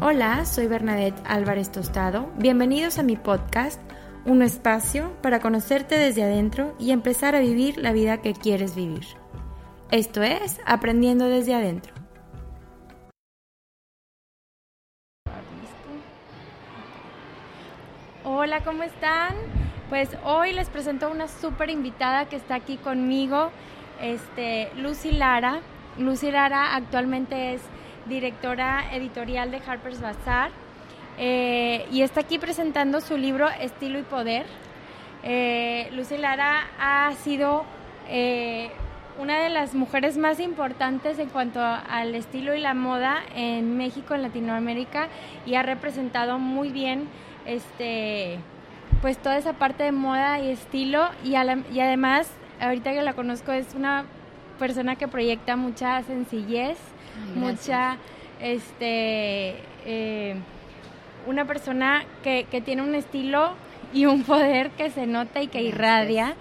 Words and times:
Hola, 0.00 0.44
soy 0.44 0.66
Bernadette 0.66 1.22
Álvarez 1.24 1.70
Tostado. 1.70 2.28
Bienvenidos 2.36 2.98
a 2.98 3.04
mi 3.04 3.14
podcast, 3.14 3.80
un 4.24 4.42
espacio 4.42 5.12
para 5.22 5.38
conocerte 5.38 5.96
desde 5.96 6.24
adentro 6.24 6.74
y 6.80 6.90
empezar 6.90 7.36
a 7.36 7.38
vivir 7.38 7.78
la 7.78 7.92
vida 7.92 8.20
que 8.20 8.32
quieres 8.32 8.74
vivir. 8.74 9.04
Esto 9.92 10.24
es 10.24 10.60
Aprendiendo 10.66 11.28
desde 11.28 11.54
adentro. 11.54 11.94
Hola, 18.24 18.64
¿cómo 18.64 18.82
están? 18.82 19.36
Pues 19.90 20.08
hoy 20.24 20.54
les 20.54 20.68
presento 20.70 21.06
a 21.06 21.10
una 21.10 21.28
súper 21.28 21.70
invitada 21.70 22.28
que 22.28 22.34
está 22.34 22.56
aquí 22.56 22.78
conmigo, 22.78 23.52
este, 24.00 24.72
Lucy 24.74 25.12
Lara. 25.12 25.60
Lucy 25.98 26.32
Lara 26.32 26.74
actualmente 26.74 27.54
es 27.54 27.62
directora 28.06 28.94
editorial 28.94 29.50
de 29.50 29.60
Harper's 29.66 30.00
Bazaar 30.00 30.50
eh, 31.18 31.86
y 31.92 32.02
está 32.02 32.20
aquí 32.20 32.38
presentando 32.38 33.00
su 33.00 33.16
libro 33.16 33.48
Estilo 33.60 33.98
y 33.98 34.02
Poder. 34.02 34.46
Eh, 35.22 35.88
Lucy 35.92 36.18
Lara 36.18 36.66
ha 36.78 37.12
sido 37.14 37.64
eh, 38.08 38.70
una 39.18 39.38
de 39.38 39.48
las 39.48 39.74
mujeres 39.74 40.18
más 40.18 40.40
importantes 40.40 41.18
en 41.18 41.28
cuanto 41.28 41.60
al 41.60 42.14
estilo 42.14 42.54
y 42.54 42.60
la 42.60 42.74
moda 42.74 43.20
en 43.34 43.76
México, 43.76 44.14
en 44.14 44.22
Latinoamérica, 44.22 45.08
y 45.46 45.54
ha 45.54 45.62
representado 45.62 46.38
muy 46.38 46.70
bien 46.70 47.08
este 47.46 48.38
pues 49.00 49.18
toda 49.18 49.36
esa 49.36 49.52
parte 49.54 49.84
de 49.84 49.92
moda 49.92 50.40
y 50.40 50.50
estilo 50.50 51.08
y, 51.22 51.32
y 51.32 51.80
además 51.80 52.30
ahorita 52.60 52.92
que 52.92 53.02
la 53.02 53.12
conozco 53.12 53.52
es 53.52 53.74
una 53.74 54.04
persona 54.58 54.96
que 54.96 55.08
proyecta 55.08 55.56
mucha 55.56 56.02
sencillez, 56.02 56.78
mucha 57.34 57.96
este 58.40 59.56
eh, 59.86 60.34
una 61.26 61.44
persona 61.46 62.04
que, 62.22 62.46
que 62.50 62.60
tiene 62.60 62.82
un 62.82 62.94
estilo 62.94 63.52
y 63.92 64.06
un 64.06 64.22
poder 64.24 64.70
que 64.70 64.90
se 64.90 65.06
nota 65.06 65.40
y 65.42 65.48
que 65.48 65.62
irradia. 65.62 66.34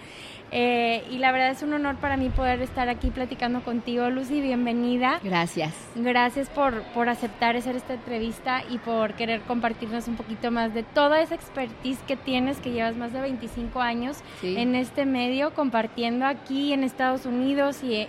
Eh, 0.55 1.03
y 1.09 1.17
la 1.17 1.31
verdad 1.31 1.49
es 1.49 1.63
un 1.63 1.73
honor 1.73 1.95
para 1.95 2.15
mí 2.15 2.29
poder 2.29 2.61
estar 2.61 2.87
aquí 2.87 3.09
platicando 3.09 3.61
contigo, 3.63 4.07
Lucy. 4.11 4.39
Bienvenida. 4.39 5.19
Gracias. 5.23 5.73
Gracias 5.95 6.47
por, 6.49 6.83
por 6.93 7.09
aceptar 7.09 7.55
hacer 7.55 7.75
esta 7.75 7.95
entrevista 7.95 8.61
y 8.69 8.77
por 8.77 9.15
querer 9.15 9.41
compartirnos 9.41 10.07
un 10.07 10.15
poquito 10.15 10.51
más 10.51 10.71
de 10.75 10.83
toda 10.83 11.21
esa 11.21 11.33
expertise 11.33 11.97
que 12.05 12.15
tienes, 12.17 12.59
que 12.59 12.71
llevas 12.71 12.95
más 12.95 13.11
de 13.13 13.21
25 13.21 13.81
años 13.81 14.17
Sí. 14.41 14.55
en 14.55 14.75
este 14.75 15.05
medio, 15.07 15.55
compartiendo 15.55 16.27
aquí 16.27 16.71
en 16.71 16.83
Estados 16.83 17.25
Unidos 17.25 17.83
y, 17.83 18.07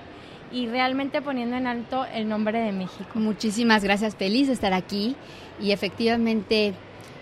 y 0.55 0.69
realmente 0.69 1.21
poniendo 1.21 1.57
en 1.57 1.67
alto 1.67 2.07
el 2.15 2.29
nombre 2.29 2.61
de 2.61 2.71
México. 2.71 3.11
Muchísimas 3.15 3.83
gracias, 3.83 4.15
feliz 4.15 4.47
de 4.47 4.53
estar 4.53 4.73
aquí. 4.73 5.17
Y 5.61 5.73
efectivamente 5.73 6.75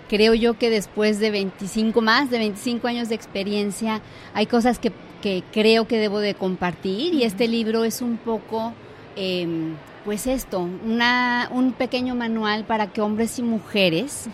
creo 0.09 0.34
yo 0.34 0.59
que 0.59 0.69
después 0.69 1.19
de 1.19 1.31
25 1.31 2.03
más 2.03 2.31
de 2.31 2.38
25 2.38 2.87
años 2.87 3.09
de 3.09 3.15
experiencia 3.15 4.03
hay 4.34 4.47
cosas 4.47 4.78
que, 4.78 4.93
que 5.22 5.43
creo 5.50 5.88
que 5.88 5.98
debo 5.98 6.19
de 6.19 6.34
compartir. 6.34 7.15
Y 7.15 7.25
este 7.25 7.48
libro 7.48 7.84
es 7.84 8.03
un 8.03 8.19
poco 8.19 8.75
em, 9.16 9.76
pues 10.04 10.26
esto, 10.26 10.60
una, 10.60 11.49
un 11.53 11.72
pequeño 11.72 12.14
manual 12.14 12.64
para 12.64 12.88
que 12.88 13.00
hombres 13.00 13.38
y 13.38 13.43
mujeres 13.43 14.26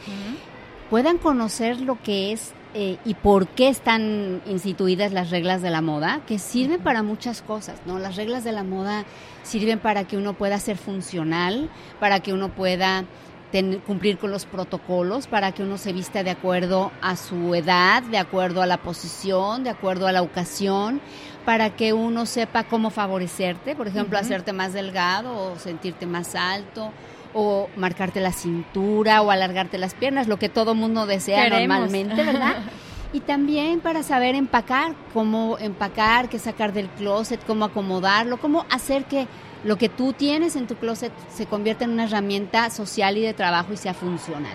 puedan 0.91 1.19
conocer 1.19 1.81
lo 1.81 2.03
que 2.03 2.33
es 2.33 2.53
eh, 2.75 2.99
y 3.05 3.15
por 3.15 3.47
qué 3.49 3.69
están 3.69 4.43
instituidas 4.47 5.13
las 5.13 5.31
reglas 5.31 5.63
de 5.63 5.71
la 5.71 5.81
moda, 5.81 6.21
que 6.27 6.39
sirven 6.39 6.81
para 6.81 7.03
muchas 7.03 7.43
cosas, 7.43 7.81
¿no? 7.87 7.99
Las 7.99 8.17
reglas 8.17 8.45
de 8.45 8.53
la 8.53 8.63
moda 8.65 9.05
sirven 9.43 9.79
para 9.79 10.05
que 10.05 10.17
uno 10.17 10.35
pueda 10.35 10.59
ser 10.59 10.77
funcional, 10.77 11.71
para 11.99 12.21
que 12.21 12.33
uno 12.33 12.51
pueda 12.51 13.05
ten- 13.51 13.81
cumplir 13.87 14.19
con 14.19 14.31
los 14.31 14.45
protocolos, 14.45 15.27
para 15.27 15.53
que 15.53 15.63
uno 15.63 15.79
se 15.79 15.93
vista 15.95 16.23
de 16.23 16.31
acuerdo 16.31 16.93
a 17.01 17.17
su 17.17 17.55
edad, 17.55 18.03
de 18.03 18.19
acuerdo 18.19 18.61
a 18.61 18.67
la 18.67 18.77
posición, 18.77 19.65
de 19.65 19.71
acuerdo 19.71 20.07
a 20.07 20.13
la 20.13 20.21
ocasión, 20.21 21.01
para 21.47 21.75
que 21.75 21.95
uno 21.95 22.27
sepa 22.27 22.65
cómo 22.65 22.91
favorecerte, 22.91 23.75
por 23.75 23.89
ejemplo, 23.89 24.19
hacerte 24.19 24.53
más 24.53 24.75
delgado 24.75 25.53
o 25.53 25.59
sentirte 25.59 26.05
más 26.05 26.35
alto 26.35 26.93
o 27.41 27.71
marcarte 27.77 28.21
la 28.21 28.33
cintura 28.33 29.23
o 29.23 29.31
alargarte 29.31 29.79
las 29.79 29.95
piernas, 29.95 30.27
lo 30.27 30.41
que 30.41 30.49
todo 30.49 30.75
mundo 30.75 31.07
desea 31.07 31.45
Queremos. 31.45 31.79
normalmente, 31.79 32.25
¿verdad? 32.25 32.57
Y 33.11 33.21
también 33.21 33.81
para 33.81 34.03
saber 34.03 34.35
empacar, 34.35 34.95
cómo 35.15 35.57
empacar, 35.59 36.29
qué 36.29 36.39
sacar 36.39 36.75
del 36.75 36.89
closet, 36.91 37.41
cómo 37.47 37.65
acomodarlo, 37.65 38.37
cómo 38.37 38.67
hacer 38.69 39.05
que 39.05 39.27
lo 39.65 39.79
que 39.79 39.89
tú 39.89 40.13
tienes 40.13 40.57
en 40.57 40.67
tu 40.67 40.75
closet 40.75 41.11
se 41.31 41.47
convierta 41.47 41.85
en 41.85 41.93
una 41.93 42.05
herramienta 42.05 42.69
social 42.69 43.17
y 43.17 43.23
de 43.23 43.33
trabajo 43.33 43.73
y 43.73 43.79
sea 43.79 43.95
funcional. 43.95 44.53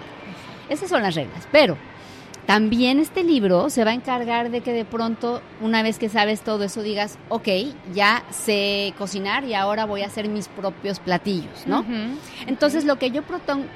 Esas 0.70 0.88
son 0.88 1.02
las 1.02 1.16
reglas, 1.16 1.48
pero 1.52 1.78
también 2.46 3.00
este 3.00 3.24
libro 3.24 3.70
se 3.70 3.84
va 3.86 3.92
a 3.92 3.94
encargar 3.94 4.52
de 4.52 4.62
que 4.62 4.74
de 4.74 4.84
pronto, 4.86 5.42
una 5.62 5.82
vez 5.82 5.98
que 5.98 6.10
sabes 6.10 6.42
todo 6.42 6.64
eso, 6.66 6.82
digas, 6.82 7.18
ok, 7.30 7.48
ya 7.94 8.24
sé 8.32 8.94
cocinar 8.98 9.46
y 9.46 9.54
ahora 9.54 9.86
voy 9.86 10.02
a 10.02 10.08
hacer 10.08 10.28
mis 10.28 10.48
propios 10.50 11.00
platillos, 11.00 11.66
¿no? 11.66 11.86
Entonces, 12.46 12.84
lo 12.86 12.98
que 13.00 13.12
yo 13.12 13.22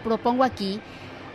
propongo 0.04 0.44
aquí, 0.44 0.82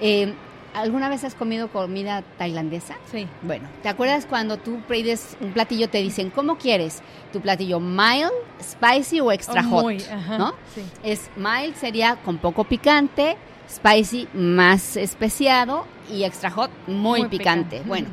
eh, 0.00 0.34
¿alguna 0.75 1.08
vez 1.08 1.25
has 1.25 1.34
comido 1.34 1.69
comida 1.69 2.23
tailandesa? 2.37 2.96
Sí. 3.11 3.26
Bueno, 3.43 3.67
¿te 3.82 3.88
acuerdas 3.88 4.26
cuando 4.26 4.58
tú 4.58 4.81
pides 4.87 5.37
un 5.40 5.52
platillo, 5.52 5.88
te 5.88 5.99
dicen, 6.02 6.28
¿cómo 6.31 6.58
quieres? 6.58 7.00
¿Tu 7.32 7.40
platillo 7.40 7.81
mild, 7.81 8.31
spicy 8.62 9.20
o 9.20 9.32
extra 9.32 9.62
O 9.62 9.70
hot? 9.70 9.82
muy, 9.85 10.02
ajá, 10.02 10.37
¿No? 10.38 10.55
sí. 10.75 10.82
Es 11.02 11.31
mild 11.37 11.76
sería 11.76 12.17
con 12.17 12.37
poco 12.38 12.64
picante, 12.64 13.37
spicy 13.72 14.28
más 14.34 14.96
especiado 14.96 15.86
y 16.10 16.24
extra 16.24 16.50
hot 16.50 16.70
muy, 16.86 17.20
Muy 17.20 17.28
picante. 17.28 17.78
picante. 17.78 17.88
Bueno, 17.88 18.08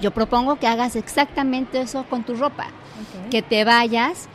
yo 0.00 0.10
propongo 0.10 0.56
que 0.56 0.66
hagas 0.66 0.96
exactamente 0.96 1.80
eso 1.80 2.04
con 2.08 2.24
tu 2.24 2.34
ropa 2.34 2.66
que 3.30 3.42
te 3.42 3.64
vayas 3.64 4.28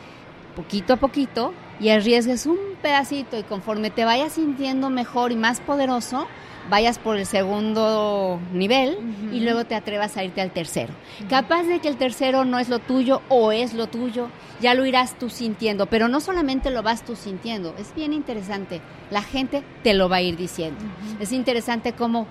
poquito 0.56 0.94
a 0.94 0.98
poquito 0.98 1.54
y 1.80 1.89
arriesgues 1.89 2.45
un 2.45 2.57
pedacito 2.81 3.38
y 3.38 3.44
conforme 3.44 3.89
te 3.92 4.06
vayas 4.06 4.34
sintiendo 4.34 4.89
mejor 4.89 5.31
y 5.31 5.36
más 5.36 5.60
poderoso, 5.60 6.28
vayas 6.69 7.00
por 7.00 7.18
el 7.18 7.25
segundo 7.25 8.40
nivel 8.54 8.98
y 9.31 9.40
luego 9.42 9.66
te 9.66 9.75
atrevas 9.75 10.18
a 10.18 10.24
irte 10.24 10.42
al 10.42 10.52
tercero. 10.52 10.94
Capaz 11.30 11.64
de 11.64 11.80
que 11.80 11.88
el 11.88 11.98
tercero 11.98 12.46
no 12.46 12.60
es 12.60 12.69
lo 12.69 12.80
tuyo 12.80 13.22
o 13.30 13.52
es 13.52 13.74
lo 13.74 13.88
tuyo, 13.88 14.30
ya 14.60 14.74
lo 14.74 14.86
irás 14.86 15.18
tú 15.18 15.30
sintiendo, 15.30 15.86
pero 15.86 16.08
no 16.08 16.19
solamente 16.19 16.72
lo 16.72 16.84
vas 16.84 17.04
tú 17.04 17.16
sintiendo, 17.16 17.75
es 17.78 17.94
bien 17.96 18.14
interesante, 18.14 18.81
la 19.12 19.22
gente 19.22 19.64
te 19.84 19.94
lo 19.94 20.10
va 20.10 20.18
a 20.18 20.22
ir 20.22 20.38
diciendo. 20.38 20.80
Es 21.19 21.31
interesante 21.31 21.94
cómo 21.94 22.28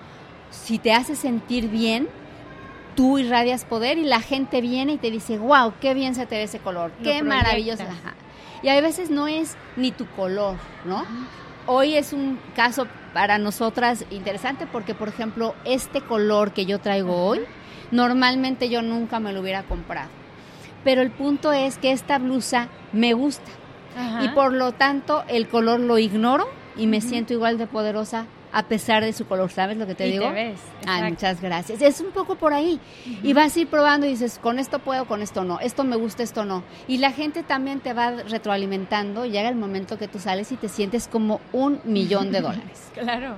si 0.51 0.79
te 0.79 0.93
hace 0.93 1.15
sentir 1.15 1.69
bien, 1.69 2.07
tú 2.95 3.19
irradias 3.19 3.65
poder 3.65 3.97
y 3.97 4.03
la 4.03 4.21
gente 4.21 4.61
viene 4.61 4.93
y 4.93 4.97
te 4.97 5.11
dice, 5.11 5.37
wow, 5.37 5.73
qué 5.79 5.93
bien 5.93 6.15
se 6.15 6.25
te 6.25 6.35
ve 6.35 6.43
ese 6.43 6.59
color, 6.59 6.91
qué 7.03 7.21
maravilloso. 7.23 7.83
Y 8.63 8.69
a 8.69 8.81
veces 8.81 9.11
no 9.11 9.27
es 9.27 9.55
ni 9.75 9.91
tu 9.91 10.07
color, 10.07 10.55
¿no? 10.83 11.05
Hoy 11.67 11.95
es 11.95 12.11
un 12.13 12.39
caso 12.55 12.87
para 13.17 13.39
nosotras 13.39 14.05
interesante 14.11 14.67
porque, 14.71 14.93
por 14.93 15.07
ejemplo, 15.07 15.55
este 15.65 16.01
color 16.01 16.51
que 16.51 16.67
yo 16.67 16.77
traigo 16.77 17.15
hoy, 17.15 17.39
normalmente 17.89 18.69
yo 18.69 18.83
nunca 18.83 19.19
me 19.19 19.33
lo 19.33 19.41
hubiera 19.41 19.63
comprado. 19.63 20.09
Pero 20.83 21.01
el 21.01 21.09
punto 21.09 21.51
es 21.51 21.79
que 21.79 21.91
esta 21.91 22.19
blusa 22.19 22.67
me 22.93 23.13
gusta. 23.13 23.49
Y 24.21 24.27
por 24.35 24.53
lo 24.53 24.71
tanto, 24.73 25.23
el 25.29 25.47
color 25.47 25.79
lo 25.79 25.97
ignoro 25.97 26.47
y 26.75 26.85
me 26.85 27.01
siento 27.01 27.33
igual 27.33 27.57
de 27.57 27.65
poderosa 27.65 28.27
a 28.51 28.63
pesar 28.63 29.03
de 29.03 29.13
su 29.13 29.27
color, 29.27 29.51
¿sabes 29.51 29.77
lo 29.77 29.85
que 29.85 29.95
te 29.95 30.07
y 30.07 30.11
digo? 30.13 30.25
Te 30.25 30.31
ves, 30.31 30.59
Ay, 30.85 31.11
muchas 31.11 31.41
gracias. 31.41 31.81
Es 31.81 31.99
un 31.99 32.11
poco 32.11 32.35
por 32.35 32.53
ahí. 32.53 32.79
Y 33.23 33.33
vas 33.33 33.55
a 33.55 33.59
ir 33.59 33.67
probando 33.67 34.05
y 34.05 34.09
dices, 34.11 34.39
con 34.41 34.59
esto 34.59 34.79
puedo, 34.79 35.05
con 35.05 35.21
esto 35.21 35.43
no, 35.43 35.59
esto 35.59 35.83
me 35.83 35.95
gusta, 35.95 36.23
esto 36.23 36.45
no. 36.45 36.63
Y 36.87 36.97
la 36.99 37.11
gente 37.11 37.43
también 37.43 37.79
te 37.79 37.93
va 37.93 38.11
retroalimentando 38.11 39.25
y 39.25 39.31
llega 39.31 39.49
el 39.49 39.55
momento 39.55 39.97
que 39.97 40.07
tú 40.07 40.19
sales 40.19 40.51
y 40.51 40.55
te 40.55 40.69
sientes 40.69 41.07
como 41.07 41.41
un 41.53 41.81
millón 41.83 42.31
de 42.31 42.41
dólares. 42.41 42.91
claro, 42.93 43.35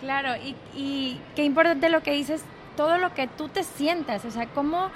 claro. 0.00 0.34
Y, 0.42 0.54
y 0.74 1.20
qué 1.34 1.44
importante 1.44 1.88
lo 1.88 2.02
que 2.02 2.12
dices, 2.12 2.42
todo 2.76 2.98
lo 2.98 3.14
que 3.14 3.26
tú 3.26 3.48
te 3.48 3.62
sientas, 3.62 4.24
o 4.24 4.30
sea, 4.30 4.46
cómo 4.46 4.90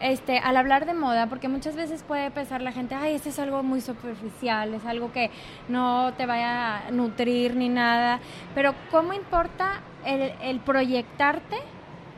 este, 0.00 0.38
al 0.38 0.56
hablar 0.56 0.86
de 0.86 0.94
moda, 0.94 1.26
porque 1.28 1.48
muchas 1.48 1.76
veces 1.76 2.02
puede 2.02 2.30
pensar 2.30 2.62
la 2.62 2.72
gente, 2.72 2.94
ay, 2.94 3.14
este 3.14 3.30
es 3.30 3.38
algo 3.38 3.62
muy 3.62 3.80
superficial, 3.80 4.74
es 4.74 4.84
algo 4.84 5.12
que 5.12 5.30
no 5.68 6.12
te 6.14 6.26
vaya 6.26 6.86
a 6.86 6.90
nutrir 6.90 7.56
ni 7.56 7.68
nada, 7.68 8.20
pero 8.54 8.74
¿cómo 8.90 9.12
importa 9.12 9.80
el, 10.04 10.60
proyectarte 10.60 11.56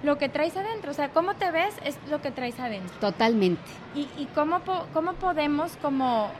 lo 0.03 0.19
que 0.19 0.29
traes 0.29 0.57
adentro? 0.57 0.91
O 0.91 0.95
sea, 0.95 1.11
cómo 1.11 1.35
te 1.35 1.51
ves 1.51 1.75
es 1.85 1.99
lo 2.11 2.21
que 2.21 2.31
traes 2.31 2.59
adentro. 2.61 2.97
Totalmente. 2.99 3.63
¿Y, 3.95 4.09
y 4.17 4.27
cómo, 4.35 4.61
cómo 4.93 5.15
podemos 5.15 5.77
como 5.79 6.31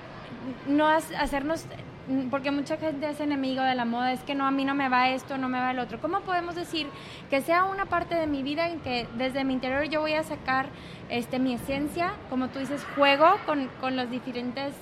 no 0.67 0.87
hacernos 0.87 1.65
porque 2.31 2.51
mucha 2.51 2.77
gente 2.77 3.09
es 3.09 3.21
enemigo 3.21 3.63
de 3.63 3.75
la 3.75 3.85
moda, 3.85 4.13
es 4.13 4.21
que 4.23 4.35
no, 4.35 4.47
a 4.47 4.51
mí 4.51 4.65
no 4.65 4.75
me 4.75 4.89
va 4.89 5.11
esto, 5.11 5.37
no 5.37 5.49
me 5.49 5.59
va 5.59 5.71
el 5.71 5.79
otro. 5.79 6.01
¿Cómo 6.01 6.21
podemos 6.21 6.55
decir 6.55 6.87
que 7.31 7.41
sea 7.41 7.65
una 7.65 7.87
parte 7.87 8.15
de 8.15 8.27
mi 8.27 8.43
vida 8.43 8.69
en 8.69 8.81
que 8.81 9.07
desde 9.17 9.45
mi 9.45 9.55
interior 9.55 9.85
yo 9.85 10.01
voy 10.01 10.15
a 10.15 10.23
sacar 10.23 10.67
este, 11.11 11.39
mi 11.39 11.55
esencia, 11.55 12.15
como 12.31 12.49
tú 12.49 12.59
dices, 12.59 12.85
juego 12.95 13.27
con, 13.47 13.69
con 13.81 13.97
los 13.97 14.11
diferentes 14.11 14.75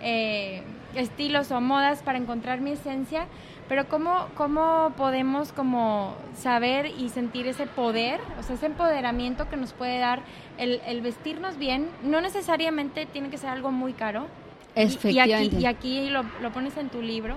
eh, 0.00 0.62
estilos 0.94 1.50
o 1.52 1.60
modas 1.60 2.02
para 2.02 2.18
encontrar 2.18 2.60
mi 2.60 2.72
esencia? 2.72 3.26
Pero 3.68 3.88
¿cómo, 3.88 4.26
cómo 4.36 4.92
podemos 4.96 5.52
como 5.52 6.16
saber 6.34 6.86
y 6.86 7.08
sentir 7.10 7.46
ese 7.46 7.66
poder, 7.66 8.20
o 8.38 8.42
sea, 8.42 8.56
ese 8.56 8.66
empoderamiento 8.66 9.48
que 9.48 9.56
nos 9.56 9.72
puede 9.72 9.98
dar 9.98 10.20
el, 10.58 10.82
el 10.84 11.00
vestirnos 11.00 11.56
bien? 11.58 11.88
No 12.02 12.20
necesariamente 12.20 13.06
tiene 13.06 13.30
que 13.30 13.38
ser 13.38 13.50
algo 13.50 13.70
muy 13.70 13.92
caro, 13.92 14.26
y, 14.74 15.18
aquí, 15.18 15.50
y 15.58 15.66
aquí 15.66 16.10
lo, 16.10 16.24
pones 16.52 16.76
en 16.76 16.88
tu 16.88 17.02
libro. 17.02 17.36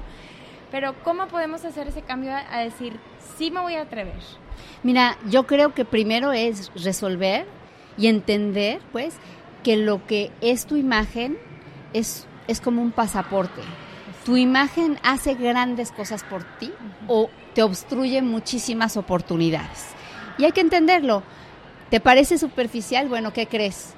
Pero 0.71 0.95
¿cómo 1.03 1.27
podemos 1.27 1.63
hacer 1.63 1.87
ese 1.87 2.01
cambio 2.01 2.31
a, 2.33 2.59
decir, 2.59 2.99
sí 3.37 3.51
me 3.51 3.61
voy 3.61 3.75
a 3.75 3.83
atrever? 3.83 4.15
Mira, 4.83 5.17
yo 5.29 5.45
creo 5.45 5.73
que 5.73 5.85
primero 5.85 6.31
es 6.33 6.71
resolver 6.75 7.45
y 7.97 8.07
entender, 8.07 8.81
pues, 8.91 9.15
que 9.63 9.77
lo 9.77 10.05
que 10.05 10.31
es 10.41 10.65
tu 10.65 10.75
imagen 10.75 11.37
es, 11.93 12.27
es 12.47 12.61
como 12.61 12.81
un 12.81 12.91
pasaporte. 12.91 13.61
Tu 14.25 14.37
imagen 14.37 14.97
hace 15.03 15.35
grandes 15.35 15.91
cosas 15.91 16.23
por 16.23 16.43
ti 16.57 16.71
o 17.07 17.29
te 17.53 17.63
obstruye 17.63 18.21
muchísimas 18.21 18.97
oportunidades. 18.97 19.87
Y 20.37 20.45
hay 20.45 20.51
que 20.51 20.61
entenderlo. 20.61 21.23
¿Te 21.89 21.99
parece 21.99 22.37
superficial? 22.37 23.07
Bueno, 23.07 23.31
¿qué 23.31 23.47
crees? 23.47 23.93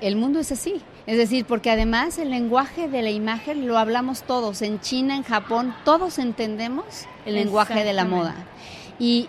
El 0.00 0.16
mundo 0.16 0.38
es 0.38 0.52
así. 0.52 0.80
Es 1.06 1.18
decir, 1.18 1.44
porque 1.44 1.70
además 1.70 2.18
el 2.18 2.30
lenguaje 2.30 2.88
de 2.88 3.02
la 3.02 3.10
imagen 3.10 3.66
lo 3.66 3.78
hablamos 3.78 4.22
todos. 4.22 4.62
En 4.62 4.80
China, 4.80 5.16
en 5.16 5.22
Japón, 5.22 5.74
todos 5.84 6.18
entendemos 6.18 7.06
el 7.26 7.34
lenguaje 7.34 7.84
de 7.84 7.92
la 7.92 8.04
moda. 8.04 8.34
Y, 8.98 9.28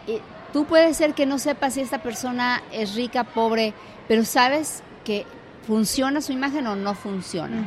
tú 0.53 0.65
puedes 0.65 0.95
ser 0.95 1.13
que 1.13 1.25
no 1.25 1.37
sepas 1.37 1.73
si 1.73 1.81
esta 1.81 2.01
persona 2.01 2.63
es 2.71 2.95
rica, 2.95 3.25
pobre, 3.25 3.73
pero 4.07 4.23
sabes 4.23 4.83
que 5.03 5.25
funciona 5.65 6.21
su 6.21 6.31
imagen 6.31 6.67
o 6.67 6.75
no 6.75 6.93
funciona. 6.93 7.65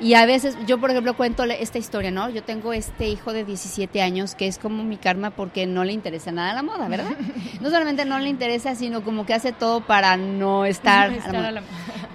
Y 0.00 0.14
a 0.14 0.24
veces, 0.24 0.56
yo 0.66 0.78
por 0.78 0.90
ejemplo 0.90 1.14
cuento 1.14 1.44
esta 1.44 1.78
historia, 1.78 2.10
¿no? 2.10 2.30
Yo 2.30 2.42
tengo 2.42 2.72
este 2.72 3.08
hijo 3.08 3.34
de 3.34 3.44
17 3.44 4.00
años 4.00 4.34
que 4.34 4.46
es 4.46 4.58
como 4.58 4.82
mi 4.82 4.96
karma 4.96 5.30
porque 5.30 5.66
no 5.66 5.84
le 5.84 5.92
interesa 5.92 6.32
nada 6.32 6.54
la 6.54 6.62
moda, 6.62 6.88
¿verdad? 6.88 7.12
No 7.60 7.68
solamente 7.68 8.06
no 8.06 8.18
le 8.18 8.30
interesa, 8.30 8.74
sino 8.74 9.02
como 9.02 9.26
que 9.26 9.34
hace 9.34 9.52
todo 9.52 9.82
para 9.82 10.16
no 10.16 10.64
estar... 10.64 11.12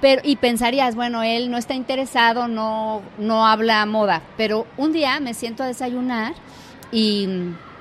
Pero, 0.01 0.21
y 0.23 0.35
pensarías, 0.35 0.95
bueno, 0.95 1.23
él 1.23 1.49
no 1.49 1.57
está 1.57 1.73
interesado, 1.73 2.47
no, 2.47 3.01
no 3.17 3.47
habla 3.47 3.85
moda. 3.85 4.21
Pero 4.37 4.67
un 4.77 4.91
día 4.91 5.19
me 5.19 5.33
siento 5.33 5.63
a 5.63 5.67
desayunar 5.67 6.33
y, 6.91 7.27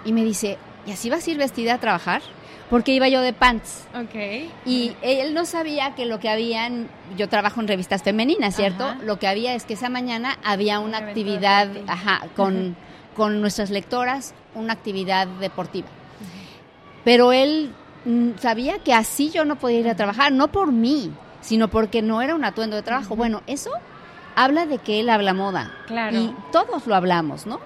y 0.04 0.12
me 0.12 0.22
dice, 0.22 0.58
¿y 0.86 0.92
así 0.92 1.10
vas 1.10 1.26
a 1.26 1.30
ir 1.30 1.38
vestida 1.38 1.74
a 1.74 1.78
trabajar? 1.78 2.22
Porque 2.70 2.92
iba 2.92 3.08
yo 3.08 3.20
de 3.20 3.32
pants. 3.32 3.84
Ok. 3.94 4.50
Y 4.64 4.96
él 5.02 5.34
no 5.34 5.44
sabía 5.44 5.94
que 5.94 6.06
lo 6.06 6.18
que 6.18 6.28
había, 6.28 6.70
yo 7.16 7.28
trabajo 7.28 7.60
en 7.60 7.68
revistas 7.68 8.02
femeninas, 8.02 8.56
¿cierto? 8.56 8.94
Lo 9.02 9.18
que 9.18 9.28
había 9.28 9.54
es 9.54 9.64
que 9.64 9.74
esa 9.74 9.88
mañana 9.88 10.38
había 10.44 10.80
una 10.80 10.98
actividad, 10.98 11.68
ajá, 11.86 12.26
con, 12.36 12.76
con 13.14 13.40
nuestras 13.40 13.70
lectoras, 13.70 14.34
una 14.54 14.72
actividad 14.72 15.26
deportiva. 15.26 15.88
Pero 17.04 17.32
él 17.32 17.72
mm, 18.06 18.38
sabía 18.38 18.78
que 18.78 18.94
así 18.94 19.30
yo 19.30 19.44
no 19.44 19.56
podía 19.56 19.80
ir 19.80 19.88
a 19.88 19.96
trabajar, 19.96 20.32
no 20.32 20.48
por 20.48 20.72
mí, 20.72 21.12
sino 21.42 21.68
porque 21.68 22.00
no 22.00 22.22
era 22.22 22.34
un 22.34 22.44
atuendo 22.44 22.76
de 22.76 22.82
trabajo. 22.82 23.14
Bueno, 23.14 23.42
eso 23.46 23.70
habla 24.34 24.66
de 24.66 24.78
que 24.78 25.00
él 25.00 25.10
habla 25.10 25.34
moda. 25.34 25.70
Claro. 25.86 26.16
Y 26.18 26.34
todos 26.50 26.86
lo 26.86 26.94
hablamos, 26.94 27.46
¿no? 27.46 27.60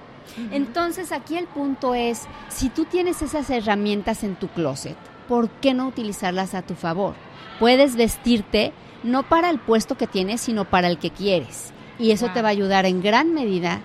Entonces 0.50 1.12
aquí 1.12 1.36
el 1.36 1.46
punto 1.46 1.94
es, 1.94 2.26
si 2.48 2.68
tú 2.68 2.84
tienes 2.84 3.22
esas 3.22 3.50
herramientas 3.50 4.24
en 4.24 4.36
tu 4.36 4.48
closet, 4.48 4.96
¿por 5.28 5.50
qué 5.50 5.74
no 5.74 5.86
utilizarlas 5.86 6.54
a 6.54 6.62
tu 6.62 6.74
favor? 6.74 7.14
Puedes 7.58 7.96
vestirte 7.96 8.72
no 9.02 9.22
para 9.28 9.50
el 9.50 9.58
puesto 9.58 9.96
que 9.96 10.06
tienes, 10.06 10.40
sino 10.40 10.64
para 10.64 10.88
el 10.88 10.98
que 10.98 11.10
quieres. 11.10 11.72
Y 11.98 12.12
eso 12.12 12.28
te 12.32 12.42
va 12.42 12.48
a 12.48 12.52
ayudar 12.52 12.86
en 12.86 13.02
gran 13.02 13.34
medida 13.34 13.80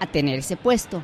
a 0.00 0.06
tener 0.06 0.38
ese 0.38 0.56
puesto. 0.56 1.02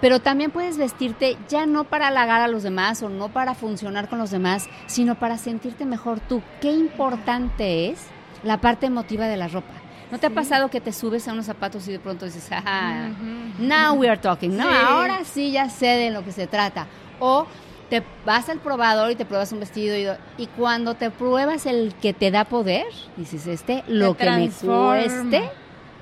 Pero 0.00 0.20
también 0.20 0.50
puedes 0.50 0.78
vestirte 0.78 1.36
ya 1.48 1.66
no 1.66 1.84
para 1.84 2.08
halagar 2.08 2.40
a 2.40 2.48
los 2.48 2.62
demás 2.62 3.02
o 3.02 3.08
no 3.08 3.28
para 3.28 3.54
funcionar 3.54 4.08
con 4.08 4.18
los 4.18 4.30
demás, 4.30 4.68
sino 4.86 5.18
para 5.18 5.36
sentirte 5.36 5.84
mejor 5.84 6.20
tú. 6.20 6.42
Qué 6.60 6.72
importante 6.72 7.90
es 7.90 8.00
la 8.42 8.60
parte 8.60 8.86
emotiva 8.86 9.26
de 9.26 9.36
la 9.36 9.48
ropa. 9.48 9.79
¿No 10.10 10.18
te 10.18 10.26
ha 10.26 10.30
pasado 10.30 10.68
que 10.68 10.80
te 10.80 10.92
subes 10.92 11.28
a 11.28 11.32
unos 11.32 11.46
zapatos 11.46 11.86
y 11.86 11.92
de 11.92 11.98
pronto 12.00 12.24
dices, 12.24 12.48
ah, 12.50 13.10
now 13.58 13.94
we 13.94 14.08
are 14.08 14.20
talking, 14.20 14.56
no, 14.56 14.68
ahora 14.68 15.24
sí 15.24 15.52
ya 15.52 15.68
sé 15.68 15.86
de 15.86 16.10
lo 16.10 16.24
que 16.24 16.32
se 16.32 16.46
trata? 16.46 16.86
O 17.20 17.46
te 17.88 18.02
vas 18.24 18.48
al 18.48 18.58
probador 18.58 19.10
y 19.10 19.16
te 19.16 19.24
pruebas 19.24 19.52
un 19.52 19.60
vestido 19.60 20.16
y, 20.38 20.46
cuando 20.56 20.94
te 20.94 21.10
pruebas 21.10 21.66
el 21.66 21.94
que 22.00 22.12
te 22.12 22.30
da 22.30 22.44
poder, 22.44 22.86
dices, 23.16 23.46
este, 23.46 23.84
lo 23.86 24.16
que 24.16 24.30
me 24.30 24.50
cueste, 24.50 25.50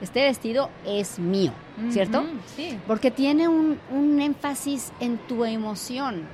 este 0.01 0.23
vestido 0.23 0.71
es 0.87 1.19
mío, 1.19 1.53
¿cierto? 1.91 2.25
Sí. 2.57 2.79
Porque 2.87 3.11
tiene 3.11 3.49
un, 3.49 3.79
un 3.91 4.21
énfasis 4.21 4.93
en 5.01 5.19
tu 5.19 5.45
emoción. 5.45 6.27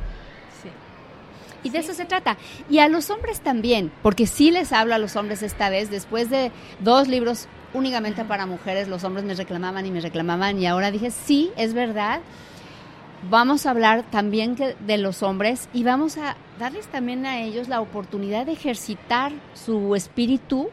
Y 1.64 1.71
de 1.71 1.78
eso 1.78 1.95
se 1.95 2.04
trata. 2.04 2.37
Y 2.69 2.78
a 2.78 2.88
los 2.88 3.09
hombres 3.09 3.40
también, 3.40 3.90
porque 4.02 4.26
sí 4.26 4.50
les 4.50 4.71
hablo 4.73 4.95
a 4.95 4.99
los 4.99 5.16
hombres 5.16 5.43
esta 5.43 5.71
vez, 5.71 5.90
después 5.90 6.28
de 6.28 6.52
dos 6.81 7.09
libros 7.09 7.49
únicamente 7.75 8.25
para 8.25 8.47
mujeres, 8.47 8.88
los 8.88 9.04
hombres 9.04 9.25
me 9.25 9.35
reclamaban 9.35 9.85
y 9.85 9.90
me 9.90 10.00
reclamaban 10.00 10.59
y 10.59 10.66
ahora 10.66 10.90
dije, 10.90 11.11
sí, 11.11 11.50
es 11.57 11.75
verdad. 11.75 12.21
Vamos 13.31 13.64
a 13.66 13.71
hablar 13.71 14.02
también 14.11 14.54
de 14.81 14.99
los 14.99 15.23
hombres 15.23 15.69
y 15.73 15.83
vamos 15.83 16.19
a 16.19 16.37
darles 16.59 16.87
también 16.88 17.25
a 17.26 17.40
ellos 17.40 17.69
la 17.69 17.81
oportunidad 17.81 18.47
de 18.47 18.52
ejercitar 18.52 19.33
su 19.54 19.95
espíritu 19.95 20.69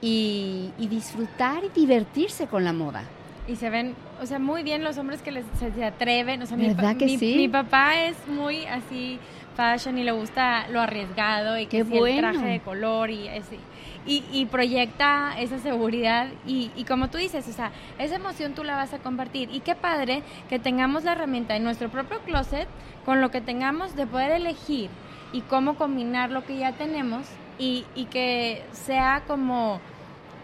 y, 0.00 0.70
disfrutar 0.78 1.64
y 1.64 1.68
divertirse 1.70 2.46
con 2.46 2.64
la 2.64 2.72
moda. 2.72 3.02
Y 3.48 3.56
se 3.56 3.70
ven, 3.70 3.94
o 4.22 4.26
sea, 4.26 4.38
muy 4.38 4.62
bien 4.62 4.84
los 4.84 4.98
hombres 4.98 5.22
que 5.22 5.32
les, 5.32 5.44
se, 5.58 5.84
atreven. 5.84 6.42
O 6.42 6.46
sea, 6.46 6.56
¿verdad 6.56 6.94
mi, 6.94 6.98
que 6.98 7.18
sí? 7.18 7.34
mi 7.36 7.48
papá 7.48 7.96
es 8.04 8.16
muy 8.28 8.64
así 8.66 9.18
fashion 9.56 9.98
y 9.98 10.04
le 10.04 10.12
gusta 10.12 10.68
lo 10.68 10.80
arriesgado 10.80 11.58
y 11.58 11.66
que 11.66 11.78
Qué 11.78 11.84
si 11.84 11.92
el 11.94 11.98
bueno. 11.98 12.32
traje 12.32 12.46
de 12.46 12.60
color 12.60 13.10
y 13.10 13.26
ese- 13.28 13.58
y, 14.06 14.24
y 14.32 14.46
proyecta 14.46 15.34
esa 15.38 15.58
seguridad 15.58 16.28
y, 16.46 16.70
y 16.76 16.84
como 16.84 17.08
tú 17.08 17.18
dices, 17.18 17.46
o 17.48 17.52
sea, 17.52 17.72
esa 17.98 18.16
emoción 18.16 18.54
tú 18.54 18.64
la 18.64 18.76
vas 18.76 18.92
a 18.94 18.98
compartir 18.98 19.48
y 19.52 19.60
qué 19.60 19.74
padre 19.74 20.22
que 20.48 20.58
tengamos 20.58 21.04
la 21.04 21.12
herramienta 21.12 21.56
en 21.56 21.64
nuestro 21.64 21.88
propio 21.90 22.20
closet 22.20 22.68
con 23.04 23.20
lo 23.20 23.30
que 23.30 23.40
tengamos 23.40 23.96
de 23.96 24.06
poder 24.06 24.32
elegir 24.32 24.90
y 25.32 25.40
cómo 25.42 25.76
combinar 25.76 26.30
lo 26.30 26.44
que 26.44 26.56
ya 26.58 26.72
tenemos 26.72 27.26
y, 27.58 27.84
y 27.94 28.04
que 28.06 28.62
sea 28.72 29.24
como 29.26 29.80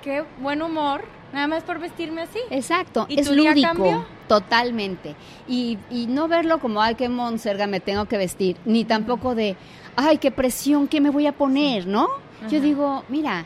qué 0.02 0.24
buen 0.40 0.62
humor 0.62 1.04
nada 1.32 1.46
más 1.46 1.62
por 1.62 1.78
vestirme 1.78 2.22
así. 2.22 2.38
Exacto, 2.50 3.06
¿Y 3.08 3.20
es 3.20 3.30
lúdico, 3.30 4.04
totalmente. 4.28 5.14
Y, 5.48 5.78
y 5.90 6.06
no 6.06 6.28
verlo 6.28 6.58
como, 6.58 6.82
ay, 6.82 6.94
qué 6.94 7.08
monserga 7.08 7.66
me 7.66 7.80
tengo 7.80 8.04
que 8.06 8.18
vestir, 8.18 8.56
ni 8.64 8.84
tampoco 8.84 9.34
de, 9.34 9.56
ay, 9.96 10.18
qué 10.18 10.30
presión, 10.30 10.88
qué 10.88 11.00
me 11.00 11.10
voy 11.10 11.26
a 11.26 11.32
poner, 11.32 11.86
¿no? 11.86 12.08
Yo 12.48 12.60
digo, 12.60 13.04
mira, 13.08 13.44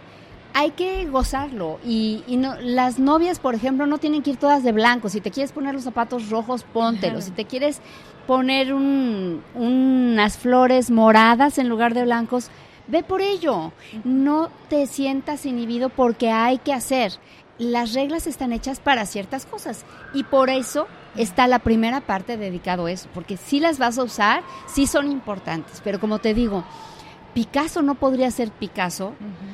hay 0.55 0.71
que 0.71 1.07
gozarlo. 1.07 1.79
Y, 1.85 2.25
y 2.27 2.37
no, 2.37 2.55
las 2.61 2.99
novias, 2.99 3.39
por 3.39 3.55
ejemplo, 3.55 3.87
no 3.87 3.99
tienen 3.99 4.23
que 4.23 4.31
ir 4.31 4.37
todas 4.37 4.63
de 4.63 4.73
blanco. 4.73 5.09
Si 5.09 5.21
te 5.21 5.31
quieres 5.31 5.53
poner 5.53 5.75
los 5.75 5.85
zapatos 5.85 6.31
rojos, 6.31 6.65
póntelos. 6.65 7.25
Si 7.25 7.31
te 7.31 7.45
quieres 7.45 7.81
poner 8.27 8.73
un- 8.75 9.43
unas 9.55 10.37
flores 10.39 10.91
moradas 10.91 11.59
en 11.59 11.69
lugar 11.69 11.95
de 11.95 12.05
blancos, 12.05 12.51
ve 12.89 13.03
por 13.03 13.21
ello. 13.21 13.73
No 14.05 14.49
te 14.69 14.87
sientas 14.87 15.47
inhibido 15.47 15.89
porque 15.91 16.31
hay 16.31 16.59
que 16.59 16.73
hacer. 16.73 17.13
Las 17.59 17.95
reglas 17.95 18.27
están 18.27 18.53
hechas 18.53 18.81
para 18.81 19.07
ciertas 19.07 19.47
cosas 19.47 19.85
y 20.13 20.25
por 20.25 20.51
eso 20.51 20.87
está 21.17 21.47
la 21.47 21.59
primera 21.61 22.03
parte 22.03 22.37
dedicado 22.37 22.85
a 22.87 22.91
eso, 22.91 23.09
porque 23.15 23.39
si 23.39 23.61
las 23.61 23.79
vas 23.79 23.97
a 23.97 24.03
usar, 24.05 24.43
sí 24.67 24.87
son 24.87 25.11
importantes, 25.11 25.81
pero 25.83 25.99
como 25.99 26.19
te 26.19 26.35
digo, 26.35 26.65
Picasso 27.37 27.83
no 27.83 27.97
podría 27.97 28.31
ser 28.31 28.51
Picasso 28.51 29.13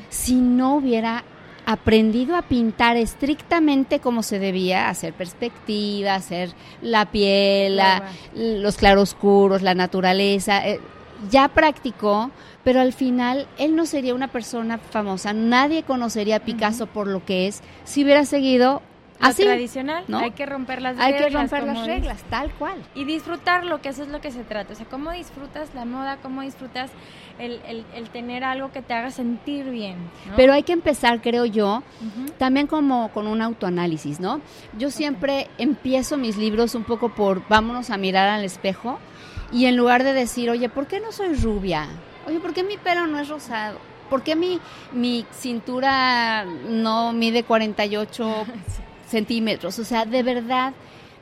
si 0.08 0.36
no 0.36 0.76
hubiera 0.76 1.24
aprendido 1.66 2.36
a 2.36 2.42
pintar 2.42 2.96
estrictamente 2.96 3.98
como 3.98 4.22
se 4.22 4.38
debía, 4.38 4.88
hacer 4.88 5.12
perspectiva, 5.14 6.14
hacer 6.14 6.52
la 6.80 7.06
piel, 7.06 7.76
la- 7.76 8.04
los 8.34 8.76
claroscuros, 8.76 9.62
la 9.62 9.74
naturaleza. 9.74 10.64
eh, 10.66 10.80
ya 11.30 11.46
practicó, 11.48 12.30
pero 12.64 12.80
al 12.80 12.92
final 12.92 13.46
él 13.58 13.76
no 13.76 13.86
sería 13.86 14.12
una 14.14 14.28
persona 14.28 14.78
famosa. 14.78 15.32
Nadie 15.32 15.82
conocería 15.84 16.36
a 16.36 16.40
Picasso 16.40 16.86
por 16.88 17.06
lo 17.08 17.24
que 17.24 17.46
es 17.46 17.62
si 17.84 18.02
hubiera 18.04 18.24
seguido 18.24 18.82
así. 19.28 19.44
tradicional, 19.44 20.04
¿no? 20.08 20.18
hay 20.18 20.30
que 20.32 20.46
romper 20.46 20.82
las 20.82 20.98
Hay 20.98 21.12
reglas. 21.12 21.30
que 21.30 21.36
romper 21.36 21.62
las 21.64 21.74
dices. 21.74 21.86
reglas, 21.88 22.22
tal 22.30 22.50
cual. 22.54 22.82
Y 22.94 23.04
disfrutarlo, 23.04 23.80
que 23.80 23.88
eso 23.90 24.02
es 24.02 24.08
lo 24.08 24.20
que 24.20 24.30
se 24.30 24.44
trata. 24.44 24.72
O 24.72 24.76
sea, 24.76 24.86
cómo 24.86 25.10
disfrutas 25.12 25.74
la 25.74 25.84
moda, 25.84 26.18
cómo 26.22 26.42
disfrutas 26.42 26.90
el, 27.38 27.60
el- 27.66 27.84
el 27.94 28.08
tener 28.10 28.44
algo 28.44 28.70
que 28.72 28.82
te 28.82 28.94
haga 28.94 29.10
sentir 29.10 29.64
bien. 29.70 29.96
¿no? 30.26 30.36
Pero 30.36 30.52
hay 30.52 30.62
que 30.62 30.72
empezar, 30.72 31.20
creo 31.22 31.44
yo, 31.46 31.82
también 32.38 32.66
como 32.66 33.10
con 33.12 33.26
un 33.26 33.42
autoanálisis, 33.42 34.20
¿no? 34.20 34.40
Yo 34.78 34.90
siempre 34.90 35.48
empiezo 35.58 36.16
mis 36.16 36.36
libros 36.36 36.74
un 36.74 36.84
poco 36.84 37.08
por 37.14 37.46
vámonos 37.48 37.90
a 37.90 37.96
mirar 37.96 38.28
al 38.28 38.44
espejo 38.44 38.98
y 39.50 39.66
en 39.66 39.76
lugar 39.76 40.02
de 40.04 40.12
decir, 40.12 40.50
oye, 40.50 40.68
¿por 40.68 40.86
qué 40.86 41.00
no 41.00 41.12
soy 41.12 41.34
rubia? 41.34 41.86
Oye, 42.26 42.38
¿por 42.40 42.52
qué 42.54 42.62
mi 42.62 42.76
pelo 42.76 43.06
no 43.06 43.18
es 43.18 43.28
rosado? 43.28 43.78
¿Por 44.08 44.22
qué 44.22 44.36
mi, 44.36 44.60
mi 44.92 45.24
cintura 45.32 46.44
no 46.44 47.12
mide 47.12 47.42
48 47.44 48.44
centímetros? 49.12 49.78
O 49.78 49.84
sea, 49.84 50.04
de 50.04 50.22
verdad, 50.22 50.72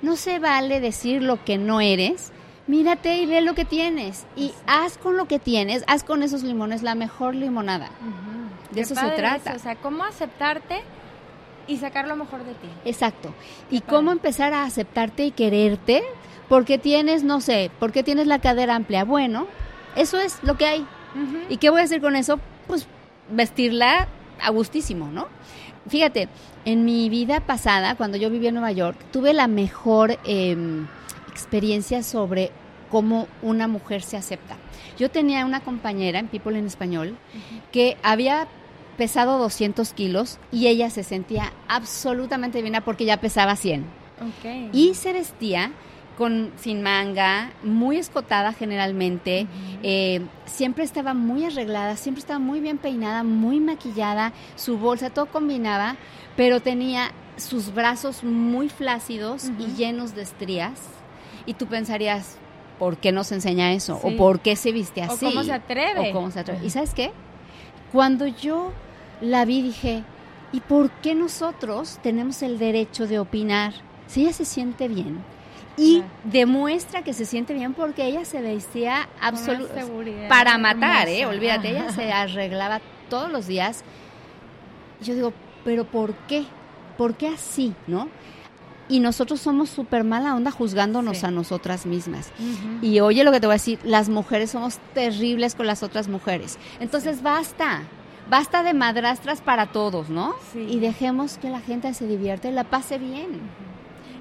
no 0.02 0.16
se 0.16 0.38
vale 0.38 0.80
decir 0.80 1.22
lo 1.22 1.44
que 1.44 1.58
no 1.58 1.80
eres. 1.80 2.32
Mírate 2.66 3.18
y 3.18 3.26
ve 3.26 3.40
lo 3.40 3.54
que 3.54 3.64
tienes. 3.64 4.26
Y 4.36 4.52
haz 4.66 4.96
con 4.96 5.16
lo 5.16 5.26
que 5.26 5.38
tienes, 5.38 5.84
haz 5.86 6.04
con 6.04 6.22
esos 6.22 6.42
limones 6.42 6.82
la 6.82 6.94
mejor 6.94 7.34
limonada. 7.34 7.90
De 8.70 8.76
Qué 8.76 8.80
eso 8.82 8.94
se 8.94 9.10
trata. 9.10 9.50
eso, 9.50 9.56
O 9.56 9.62
sea, 9.62 9.76
cómo 9.76 10.04
aceptarte 10.04 10.82
y 11.66 11.76
sacar 11.78 12.06
lo 12.08 12.16
mejor 12.16 12.44
de 12.44 12.52
ti. 12.54 12.68
Exacto. 12.84 13.34
Y 13.70 13.80
padre. 13.80 13.96
cómo 13.96 14.12
empezar 14.12 14.52
a 14.54 14.64
aceptarte 14.64 15.24
y 15.24 15.30
quererte 15.32 16.02
porque 16.48 16.78
tienes, 16.78 17.22
no 17.24 17.40
sé, 17.40 17.70
porque 17.78 18.02
tienes 18.02 18.26
la 18.26 18.38
cadera 18.40 18.74
amplia. 18.76 19.04
Bueno, 19.04 19.46
eso 19.96 20.18
es 20.18 20.38
lo 20.42 20.56
que 20.56 20.66
hay. 20.66 20.86
¿Y 21.48 21.56
qué 21.56 21.70
voy 21.70 21.80
a 21.80 21.84
hacer 21.84 22.00
con 22.00 22.14
eso? 22.14 22.38
Pues 22.66 22.86
vestirla 23.30 24.06
a 24.40 24.50
gustísimo, 24.50 25.08
¿no? 25.12 25.26
Fíjate, 25.88 26.28
en 26.64 26.84
mi 26.84 27.08
vida 27.08 27.40
pasada, 27.40 27.94
cuando 27.96 28.16
yo 28.16 28.30
vivía 28.30 28.50
en 28.50 28.54
Nueva 28.56 28.72
York, 28.72 28.98
tuve 29.12 29.32
la 29.32 29.48
mejor 29.48 30.18
em, 30.24 30.86
experiencia 31.30 32.02
sobre 32.02 32.50
cómo 32.90 33.28
una 33.42 33.66
mujer 33.68 34.02
se 34.02 34.16
acepta. 34.16 34.56
Yo 34.98 35.10
tenía 35.10 35.46
una 35.46 35.60
compañera 35.60 36.18
en 36.18 36.28
People 36.28 36.58
en 36.58 36.66
Español 36.66 37.16
que 37.72 37.96
había 38.02 38.46
pesado 38.98 39.38
200 39.38 39.92
kilos 39.94 40.38
y 40.52 40.66
ella 40.66 40.90
se 40.90 41.02
sentía 41.02 41.52
absolutamente 41.68 42.58
divina 42.58 42.82
porque 42.82 43.06
ya 43.06 43.16
pesaba 43.18 43.56
100 43.56 43.84
Ok. 44.20 44.70
y 44.74 44.94
se 44.94 45.12
vestía 45.14 45.72
con 46.16 46.52
sin 46.56 46.82
manga, 46.82 47.50
muy 47.62 47.96
escotada 47.96 48.52
generalmente, 48.52 49.46
eh, 49.82 50.20
siempre 50.44 50.84
estaba 50.84 51.14
muy 51.14 51.44
arreglada, 51.44 51.96
siempre 51.96 52.20
estaba 52.20 52.38
muy 52.38 52.60
bien 52.60 52.78
peinada, 52.78 53.22
muy 53.22 53.58
maquillada, 53.60 54.32
su 54.56 54.76
bolsa, 54.76 55.10
todo 55.10 55.26
combinaba, 55.26 55.96
pero 56.36 56.60
tenía 56.60 57.12
sus 57.36 57.72
brazos 57.72 58.22
muy 58.22 58.68
flácidos 58.68 59.50
y 59.58 59.66
llenos 59.76 60.14
de 60.14 60.22
estrías. 60.22 60.78
Y 61.46 61.54
tú 61.54 61.66
pensarías, 61.66 62.36
¿por 62.78 62.98
qué 62.98 63.12
nos 63.12 63.32
enseña 63.32 63.72
eso? 63.72 63.98
Sí. 64.02 64.14
¿O 64.14 64.16
por 64.16 64.40
qué 64.40 64.56
se 64.56 64.72
viste 64.72 65.00
O 65.00 65.04
así? 65.04 65.24
cómo 65.24 65.42
se 65.42 65.52
atreve. 65.52 66.10
O 66.10 66.12
cómo 66.12 66.30
se 66.30 66.40
atreve. 66.40 66.64
¿Y 66.66 66.70
sabes 66.70 66.92
qué? 66.92 67.12
Cuando 67.92 68.26
yo 68.26 68.72
la 69.20 69.44
vi 69.44 69.62
dije, 69.62 70.04
¿y 70.52 70.60
por 70.60 70.90
qué 70.90 71.14
nosotros 71.14 71.98
tenemos 72.02 72.42
el 72.42 72.58
derecho 72.58 73.06
de 73.06 73.18
opinar 73.18 73.72
si 74.06 74.22
ella 74.22 74.32
se 74.32 74.44
siente 74.44 74.86
bien? 74.88 75.18
Y 75.76 76.02
demuestra 76.24 77.02
que 77.02 77.12
se 77.14 77.24
siente 77.24 77.54
bien 77.54 77.72
porque 77.74 78.04
ella 78.04 78.24
se 78.24 78.40
vestía 78.42 79.08
absolutamente 79.20 80.26
para 80.28 80.58
matar, 80.58 81.08
¿eh? 81.08 81.24
Olvídate, 81.26 81.70
ella 81.70 81.90
se 81.92 82.12
arreglaba 82.12 82.80
todos 83.08 83.30
los 83.30 83.46
días. 83.46 83.82
Yo 85.02 85.14
digo, 85.14 85.32
¿pero 85.64 85.84
por 85.84 86.12
qué? 86.28 86.44
¿Por 86.98 87.14
qué 87.14 87.28
así, 87.28 87.74
no? 87.86 88.08
Y 88.88 89.00
nosotros 89.00 89.40
somos 89.40 89.70
súper 89.70 90.02
mala 90.04 90.34
onda 90.34 90.50
juzgándonos 90.50 91.18
Sí. 91.18 91.26
a 91.26 91.30
nosotras 91.30 91.86
mismas. 91.86 92.30
Y 92.82 93.00
oye 93.00 93.22
lo 93.24 93.30
que 93.32 93.40
te 93.40 93.46
voy 93.46 93.52
a 93.52 93.54
decir, 93.54 93.78
las 93.84 94.08
mujeres 94.08 94.50
somos 94.50 94.78
terribles 94.94 95.54
con 95.54 95.66
las 95.66 95.82
otras 95.82 96.08
mujeres. 96.08 96.58
Entonces 96.80 97.22
basta, 97.22 97.82
basta 98.28 98.62
de 98.64 98.74
madrastras 98.74 99.40
para 99.40 99.66
todos, 99.66 100.10
¿no? 100.10 100.34
Sí. 100.52 100.66
Y 100.68 100.80
dejemos 100.80 101.38
que 101.38 101.48
la 101.50 101.60
gente 101.60 101.94
se 101.94 102.06
divierta 102.08 102.48
y 102.48 102.52
la 102.52 102.64
pase 102.64 102.98
bien. 102.98 103.28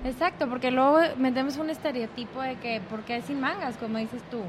Exacto, 0.06 0.48
porque 0.50 0.72
luego 0.72 1.00
metemos 1.18 1.58
un 1.58 1.70
estereotipo 1.70 2.42
de 2.42 2.56
que, 2.56 2.80
¿por 2.90 3.02
qué 3.04 3.22
sin 3.22 3.40
mangas? 3.42 3.76
Como 3.78 3.98
dices 3.98 4.22
tú. 4.32 4.42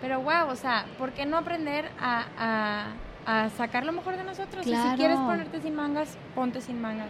Pero 0.00 0.20
wow, 0.20 0.48
o 0.50 0.56
sea, 0.56 0.84
¿por 0.98 1.12
qué 1.12 1.24
no 1.26 1.36
aprender 1.38 1.90
a, 2.00 2.24
a- 2.38 2.86
a 3.44 3.48
sacar 3.50 3.84
lo 3.84 3.92
mejor 3.92 4.16
de 4.16 4.24
nosotros? 4.24 4.66
Y 4.66 4.70
Claro. 4.70 4.90
si 4.90 4.96
quieres 4.96 5.18
ponerte 5.20 5.60
sin 5.60 5.74
mangas, 5.74 6.16
ponte 6.34 6.60
sin 6.60 6.80
mangas. 6.80 7.08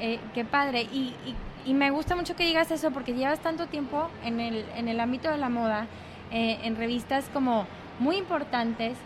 Eh, 0.00 0.18
qué 0.34 0.44
padre. 0.44 0.82
Y, 0.82 1.14
y- 1.26 1.36
y 1.64 1.74
me 1.74 1.90
gusta 1.90 2.16
mucho 2.16 2.34
que 2.34 2.44
digas 2.44 2.70
eso 2.72 2.90
porque 2.90 3.14
llevas 3.14 3.38
tanto 3.40 3.66
tiempo 3.66 4.08
en 4.24 4.40
el, 4.40 4.64
en 4.76 4.88
el 4.88 4.98
ámbito 4.98 5.30
de 5.30 5.38
la 5.38 5.48
moda, 5.48 5.86
eh, 6.32 6.58
en 6.64 6.74
revistas 6.76 7.30
como 7.32 7.66
muy 8.00 8.16
importantes 8.16 8.96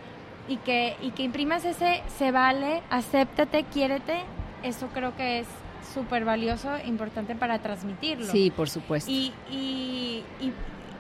y 0.49 0.57
que, 0.59 0.97
y 1.03 1.11
que 1.11 1.23
imprimas 1.23 1.65
ese 1.67 2.03
se 2.17 2.31
vale, 2.33 2.83
acéptate, 2.89 3.65
quiérete. 3.65 4.23
Eso 4.63 4.89
creo 4.95 5.15
que 5.17 5.41
es 5.41 5.47
súper 5.93 6.25
valioso, 6.25 6.71
importante 6.87 7.35
para 7.35 7.59
transmitirlo. 7.61 8.27
Sí, 8.27 8.51
por 8.55 8.69
supuesto. 8.69 9.11
Y, 9.11 9.33
y, 9.51 10.23
y, 10.41 10.53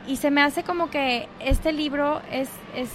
y 0.06 0.16
se 0.16 0.30
me 0.30 0.42
hace 0.42 0.62
como 0.62 0.90
que 0.90 1.28
este 1.40 1.72
libro 1.72 2.20
es, 2.30 2.48
es 2.74 2.90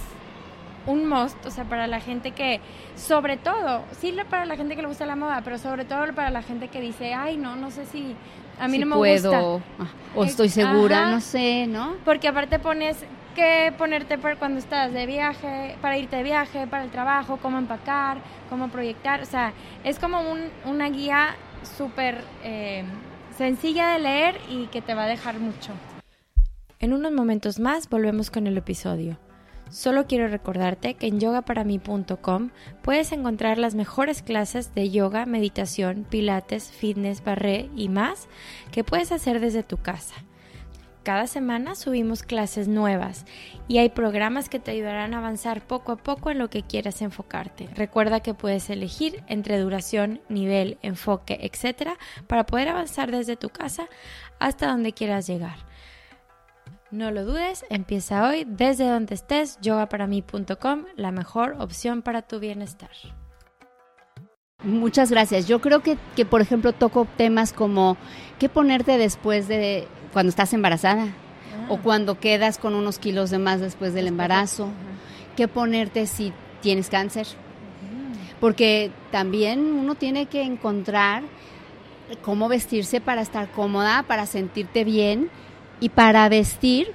un 0.86 1.08
must, 1.08 1.44
o 1.46 1.50
sea, 1.50 1.64
para 1.64 1.86
la 1.86 2.00
gente 2.00 2.32
que, 2.32 2.60
sobre 2.96 3.36
todo, 3.36 3.82
sí 4.00 4.14
para 4.28 4.46
la 4.46 4.56
gente 4.56 4.74
que 4.74 4.82
le 4.82 4.88
gusta 4.88 5.06
la 5.06 5.16
moda, 5.16 5.40
pero 5.44 5.58
sobre 5.58 5.84
todo 5.84 6.12
para 6.14 6.30
la 6.30 6.42
gente 6.42 6.68
que 6.68 6.80
dice, 6.80 7.14
ay, 7.14 7.36
no, 7.36 7.54
no 7.56 7.70
sé 7.70 7.86
si 7.86 8.16
a 8.58 8.66
mí 8.68 8.74
Si 8.74 8.78
no 8.80 8.86
me 8.86 8.96
puedo, 8.96 9.30
gusta. 9.30 9.64
ah, 9.78 9.86
o 10.16 10.24
estoy 10.24 10.48
segura, 10.48 11.02
Ajá. 11.02 11.10
no 11.12 11.20
sé, 11.20 11.66
¿no? 11.68 11.94
Porque 12.04 12.28
aparte 12.28 12.58
pones 12.58 12.96
que 13.34 13.72
ponerte 13.78 14.18
para 14.18 14.36
cuando 14.36 14.58
estás 14.58 14.92
de 14.92 15.06
viaje, 15.06 15.76
para 15.80 15.96
irte 15.96 16.16
de 16.16 16.22
viaje, 16.22 16.66
para 16.66 16.84
el 16.84 16.90
trabajo, 16.90 17.38
cómo 17.40 17.58
empacar, 17.58 18.18
cómo 18.50 18.68
proyectar. 18.68 19.22
O 19.22 19.24
sea, 19.26 19.52
es 19.84 19.98
como 19.98 20.20
un, 20.20 20.40
una 20.66 20.90
guía 20.90 21.28
súper 21.64 22.22
eh, 22.42 22.84
sencilla 23.36 23.92
de 23.92 23.98
leer 24.00 24.40
y 24.48 24.66
que 24.66 24.82
te 24.82 24.94
va 24.94 25.04
a 25.04 25.08
dejar 25.08 25.38
mucho. 25.38 25.72
En 26.78 26.92
unos 26.92 27.12
momentos 27.12 27.60
más 27.60 27.88
volvemos 27.88 28.30
con 28.30 28.46
el 28.46 28.56
episodio. 28.58 29.18
Solo 29.70 30.06
quiero 30.06 30.28
recordarte 30.28 30.94
que 30.94 31.06
en 31.06 31.18
yogaparamí.com 31.18 32.50
puedes 32.82 33.10
encontrar 33.12 33.56
las 33.56 33.74
mejores 33.74 34.20
clases 34.20 34.74
de 34.74 34.90
yoga, 34.90 35.24
meditación, 35.24 36.04
pilates, 36.08 36.70
fitness, 36.70 37.24
barré 37.24 37.70
y 37.74 37.88
más 37.88 38.28
que 38.70 38.84
puedes 38.84 39.12
hacer 39.12 39.40
desde 39.40 39.62
tu 39.62 39.78
casa. 39.78 40.14
Cada 41.02 41.26
semana 41.26 41.74
subimos 41.74 42.22
clases 42.22 42.68
nuevas 42.68 43.24
y 43.66 43.78
hay 43.78 43.88
programas 43.88 44.48
que 44.48 44.60
te 44.60 44.70
ayudarán 44.70 45.14
a 45.14 45.18
avanzar 45.18 45.60
poco 45.66 45.90
a 45.90 45.96
poco 45.96 46.30
en 46.30 46.38
lo 46.38 46.48
que 46.48 46.62
quieras 46.62 47.02
enfocarte. 47.02 47.68
Recuerda 47.74 48.20
que 48.20 48.34
puedes 48.34 48.70
elegir 48.70 49.24
entre 49.26 49.58
duración, 49.58 50.20
nivel, 50.28 50.78
enfoque, 50.82 51.38
etc. 51.42 51.98
para 52.28 52.46
poder 52.46 52.68
avanzar 52.68 53.10
desde 53.10 53.36
tu 53.36 53.48
casa 53.48 53.88
hasta 54.38 54.68
donde 54.68 54.92
quieras 54.92 55.26
llegar. 55.26 55.56
No 56.92 57.10
lo 57.10 57.24
dudes, 57.24 57.64
empieza 57.68 58.28
hoy 58.28 58.44
desde 58.46 58.86
donde 58.86 59.14
estés, 59.14 59.58
yogaparamí.com, 59.60 60.84
la 60.94 61.10
mejor 61.10 61.56
opción 61.58 62.02
para 62.02 62.22
tu 62.22 62.38
bienestar. 62.38 62.90
Muchas 64.64 65.10
gracias. 65.10 65.48
Yo 65.48 65.60
creo 65.60 65.80
que, 65.80 65.98
que, 66.14 66.24
por 66.24 66.40
ejemplo, 66.40 66.72
toco 66.72 67.06
temas 67.16 67.52
como 67.52 67.96
qué 68.38 68.48
ponerte 68.48 68.96
después 68.96 69.48
de 69.48 69.88
cuando 70.12 70.30
estás 70.30 70.52
embarazada 70.52 71.08
o 71.68 71.78
cuando 71.78 72.18
quedas 72.18 72.58
con 72.58 72.74
unos 72.74 72.98
kilos 72.98 73.30
de 73.30 73.38
más 73.38 73.60
después 73.60 73.94
del 73.94 74.06
embarazo, 74.06 74.68
qué 75.36 75.48
ponerte 75.48 76.06
si 76.06 76.32
tienes 76.60 76.88
cáncer. 76.88 77.26
Porque 78.40 78.90
también 79.10 79.60
uno 79.60 79.94
tiene 79.94 80.26
que 80.26 80.42
encontrar 80.42 81.22
cómo 82.22 82.48
vestirse 82.48 83.00
para 83.00 83.22
estar 83.22 83.50
cómoda, 83.50 84.02
para 84.04 84.26
sentirte 84.26 84.84
bien 84.84 85.30
y 85.80 85.88
para 85.88 86.28
vestir 86.28 86.92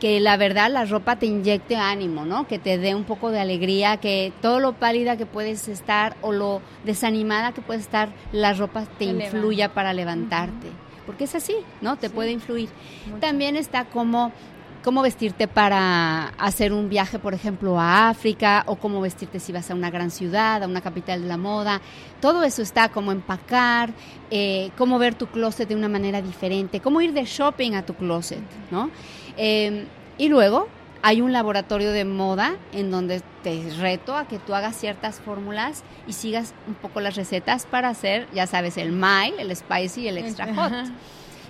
que 0.00 0.18
la 0.18 0.36
verdad 0.36 0.70
la 0.70 0.84
ropa 0.86 1.16
te 1.16 1.26
inyecte 1.26 1.76
ánimo, 1.76 2.24
¿no? 2.24 2.48
Que 2.48 2.58
te 2.58 2.78
dé 2.78 2.94
un 2.94 3.04
poco 3.04 3.30
de 3.30 3.38
alegría, 3.38 3.98
que 3.98 4.32
todo 4.40 4.58
lo 4.58 4.72
pálida 4.72 5.16
que 5.16 5.26
puedes 5.26 5.68
estar 5.68 6.16
o 6.22 6.32
lo 6.32 6.62
desanimada 6.84 7.52
que 7.52 7.60
puedes 7.60 7.82
estar, 7.82 8.08
la 8.32 8.54
ropa 8.54 8.86
te, 8.98 9.04
influya 9.04 9.72
para 9.72 9.92
levantarte 9.92 10.68
porque 11.06 11.24
es 11.24 11.34
así, 11.34 11.56
¿no? 11.80 11.96
Te 11.96 12.08
puede 12.08 12.30
influir. 12.30 12.68
También 13.20 13.56
está 13.56 13.86
como 13.86 14.30
cómo 14.84 15.02
vestirte 15.02 15.48
para 15.48 16.28
hacer 16.38 16.72
un 16.72 16.88
viaje, 16.88 17.18
por 17.18 17.34
ejemplo, 17.34 17.78
a 17.78 18.08
África, 18.08 18.62
o 18.66 18.76
cómo 18.76 19.00
vestirte 19.00 19.40
si 19.40 19.52
vas 19.52 19.70
a 19.70 19.74
una 19.74 19.90
gran 19.90 20.10
ciudad, 20.10 20.62
a 20.62 20.66
una 20.66 20.80
capital 20.80 21.22
de 21.22 21.28
la 21.28 21.36
moda. 21.36 21.80
Todo 22.20 22.44
eso 22.44 22.62
está 22.62 22.90
como 22.90 23.12
empacar, 23.12 23.90
eh, 24.30 24.70
cómo 24.78 24.98
ver 24.98 25.14
tu 25.14 25.26
closet 25.26 25.68
de 25.68 25.74
una 25.74 25.88
manera 25.88 26.22
diferente, 26.22 26.80
cómo 26.80 27.00
ir 27.00 27.12
de 27.12 27.24
shopping 27.24 27.72
a 27.72 27.84
tu 27.84 27.94
closet, 27.94 28.42
¿no? 28.70 28.90
Eh, 29.42 29.86
y 30.18 30.28
luego 30.28 30.68
hay 31.00 31.22
un 31.22 31.32
laboratorio 31.32 31.92
de 31.92 32.04
moda 32.04 32.56
en 32.74 32.90
donde 32.90 33.22
te 33.42 33.62
reto 33.78 34.14
a 34.14 34.28
que 34.28 34.38
tú 34.38 34.54
hagas 34.54 34.76
ciertas 34.76 35.18
fórmulas 35.18 35.82
y 36.06 36.12
sigas 36.12 36.52
un 36.68 36.74
poco 36.74 37.00
las 37.00 37.16
recetas 37.16 37.64
para 37.64 37.88
hacer, 37.88 38.28
ya 38.34 38.46
sabes, 38.46 38.76
el 38.76 38.92
mild, 38.92 39.38
el 39.38 39.56
spicy 39.56 40.02
y 40.02 40.08
el 40.08 40.18
extra 40.18 40.54
hot. 40.54 40.72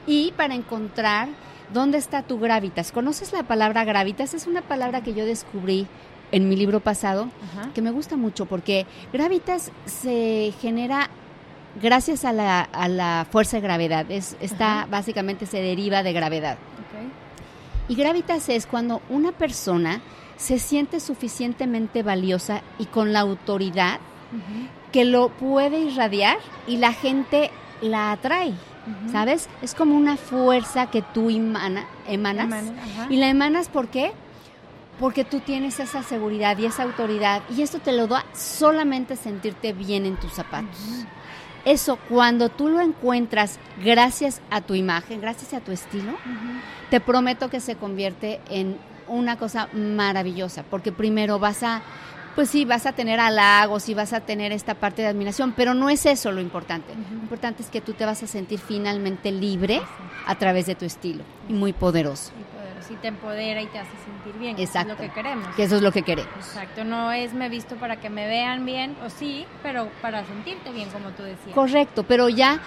Y 0.06 0.32
para 0.36 0.54
encontrar 0.54 1.28
dónde 1.74 1.98
está 1.98 2.22
tu 2.22 2.38
gravitas. 2.38 2.92
¿Conoces 2.92 3.32
la 3.32 3.42
palabra 3.42 3.84
gravitas? 3.84 4.34
Es 4.34 4.46
una 4.46 4.62
palabra 4.62 5.02
que 5.02 5.12
yo 5.12 5.24
descubrí 5.24 5.88
en 6.30 6.48
mi 6.48 6.54
libro 6.54 6.78
pasado 6.78 7.28
que 7.74 7.82
me 7.82 7.90
gusta 7.90 8.16
mucho 8.16 8.46
porque 8.46 8.86
gravitas 9.12 9.72
se 9.84 10.54
genera 10.60 11.10
gracias 11.82 12.24
a 12.24 12.32
la, 12.32 12.60
a 12.60 12.88
la 12.88 13.26
fuerza 13.30 13.56
de 13.56 13.62
gravedad. 13.62 14.08
Es, 14.10 14.36
está, 14.40 14.86
básicamente 14.88 15.46
se 15.46 15.60
deriva 15.60 16.04
de 16.04 16.12
gravedad. 16.12 16.56
Y 17.90 17.96
gravitas 17.96 18.48
es 18.48 18.68
cuando 18.68 19.02
una 19.08 19.32
persona 19.32 20.00
se 20.36 20.60
siente 20.60 21.00
suficientemente 21.00 22.04
valiosa 22.04 22.62
y 22.78 22.86
con 22.86 23.12
la 23.12 23.18
autoridad 23.18 23.98
que 24.92 25.04
lo 25.04 25.30
puede 25.30 25.80
irradiar 25.80 26.36
y 26.68 26.76
la 26.76 26.92
gente 26.92 27.50
la 27.80 28.12
atrae. 28.12 28.54
¿Sabes? 29.10 29.48
Es 29.60 29.74
como 29.74 29.96
una 29.96 30.16
fuerza 30.16 30.88
que 30.88 31.02
tú 31.02 31.30
emanas. 31.30 32.64
y 33.08 33.16
la 33.16 33.28
emanas 33.28 33.68
¿por 33.68 33.88
qué? 33.88 34.12
Porque 35.00 35.24
tú 35.24 35.40
tienes 35.40 35.80
esa 35.80 36.04
seguridad 36.04 36.56
y 36.58 36.66
esa 36.66 36.84
autoridad 36.84 37.42
y 37.50 37.62
esto 37.62 37.80
te 37.80 37.90
lo 37.90 38.06
da 38.06 38.24
solamente 38.34 39.16
sentirte 39.16 39.72
bien 39.72 40.06
en 40.06 40.14
tus 40.14 40.32
zapatos. 40.32 40.78
Eso 41.70 42.00
cuando 42.08 42.48
tú 42.48 42.68
lo 42.68 42.80
encuentras 42.80 43.60
gracias 43.80 44.40
a 44.50 44.60
tu 44.60 44.74
imagen, 44.74 45.20
gracias 45.20 45.54
a 45.54 45.60
tu 45.60 45.70
estilo, 45.70 46.14
te 46.90 46.98
prometo 46.98 47.48
que 47.48 47.60
se 47.60 47.76
convierte 47.76 48.40
en 48.50 48.76
una 49.06 49.36
cosa 49.36 49.68
maravillosa, 49.72 50.64
porque 50.68 50.90
primero 50.90 51.38
vas 51.38 51.62
a, 51.62 51.82
pues 52.34 52.50
sí, 52.50 52.64
vas 52.64 52.86
a 52.86 52.92
tener 52.92 53.20
halagos 53.20 53.88
y 53.88 53.94
vas 53.94 54.12
a 54.12 54.18
tener 54.18 54.50
esta 54.50 54.74
parte 54.74 55.02
de 55.02 55.08
admiración, 55.08 55.52
pero 55.56 55.72
no 55.72 55.90
es 55.90 56.06
eso 56.06 56.32
lo 56.32 56.40
importante. 56.40 56.92
Lo 56.92 57.22
importante 57.22 57.62
es 57.62 57.68
que 57.68 57.80
tú 57.80 57.92
te 57.92 58.04
vas 58.04 58.20
a 58.24 58.26
sentir 58.26 58.58
finalmente 58.58 59.30
libre 59.30 59.80
a 60.26 60.34
través 60.34 60.66
de 60.66 60.74
tu 60.74 60.84
estilo 60.84 61.22
y 61.48 61.52
muy 61.52 61.72
poderoso 61.72 62.32
y 62.90 62.96
te 62.96 63.08
empodera 63.08 63.62
y 63.62 63.66
te 63.66 63.78
hace 63.78 63.92
sentir 64.04 64.38
bien. 64.40 64.58
Exacto. 64.58 64.96
Que 64.96 65.04
es 65.04 65.08
lo 65.08 65.14
que 65.14 65.14
queremos. 65.14 65.56
Que 65.56 65.62
eso 65.62 65.76
es 65.76 65.82
lo 65.82 65.92
que 65.92 66.02
queremos. 66.02 66.34
Exacto. 66.36 66.84
No 66.84 67.12
es 67.12 67.32
me 67.32 67.48
visto 67.48 67.76
para 67.76 67.96
que 67.96 68.10
me 68.10 68.26
vean 68.26 68.64
bien, 68.66 68.96
o 69.04 69.10
sí, 69.10 69.46
pero 69.62 69.88
para 70.02 70.24
sentirte 70.24 70.70
bien, 70.70 70.90
como 70.90 71.10
tú 71.10 71.22
decías. 71.22 71.54
Correcto, 71.54 72.02
pero 72.02 72.28
ya 72.28 72.60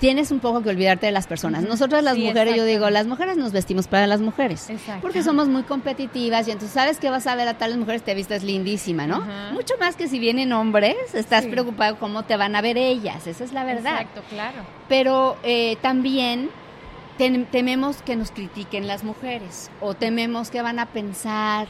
tienes 0.00 0.30
un 0.30 0.40
poco 0.40 0.62
que 0.62 0.70
olvidarte 0.70 1.06
de 1.06 1.12
las 1.12 1.26
personas. 1.26 1.62
Nosotras 1.62 2.02
las 2.02 2.16
mujeres, 2.16 2.56
yo 2.56 2.64
digo, 2.64 2.88
las 2.90 3.06
mujeres 3.06 3.36
nos 3.36 3.52
vestimos 3.52 3.86
para 3.86 4.06
las 4.06 4.20
mujeres. 4.20 4.70
Exacto. 4.70 5.02
Porque 5.02 5.22
somos 5.22 5.48
muy 5.48 5.62
competitivas 5.62 6.48
y 6.48 6.50
entonces 6.50 6.72
sabes 6.74 6.98
que 6.98 7.10
vas 7.10 7.26
a 7.26 7.36
ver 7.36 7.46
a 7.46 7.58
tales 7.58 7.76
mujeres, 7.76 8.02
te 8.02 8.14
vistas 8.14 8.42
lindísima, 8.42 9.06
¿no? 9.06 9.20
Mucho 9.52 9.74
más 9.78 9.96
que 9.96 10.08
si 10.08 10.18
vienen 10.18 10.52
hombres, 10.52 10.96
estás 11.14 11.46
preocupado 11.46 11.98
cómo 11.98 12.24
te 12.24 12.36
van 12.36 12.56
a 12.56 12.62
ver 12.62 12.78
ellas, 12.78 13.26
esa 13.26 13.44
es 13.44 13.52
la 13.52 13.64
verdad. 13.64 14.00
Exacto, 14.00 14.22
claro. 14.30 14.58
Pero 14.88 15.36
eh, 15.42 15.76
también 15.82 16.50
tememos 17.50 18.00
que 18.02 18.16
nos 18.16 18.30
critiquen 18.30 18.86
las 18.86 19.04
mujeres 19.04 19.70
o 19.80 19.94
tememos 19.94 20.50
que 20.50 20.62
van 20.62 20.78
a 20.78 20.86
pensar. 20.86 21.68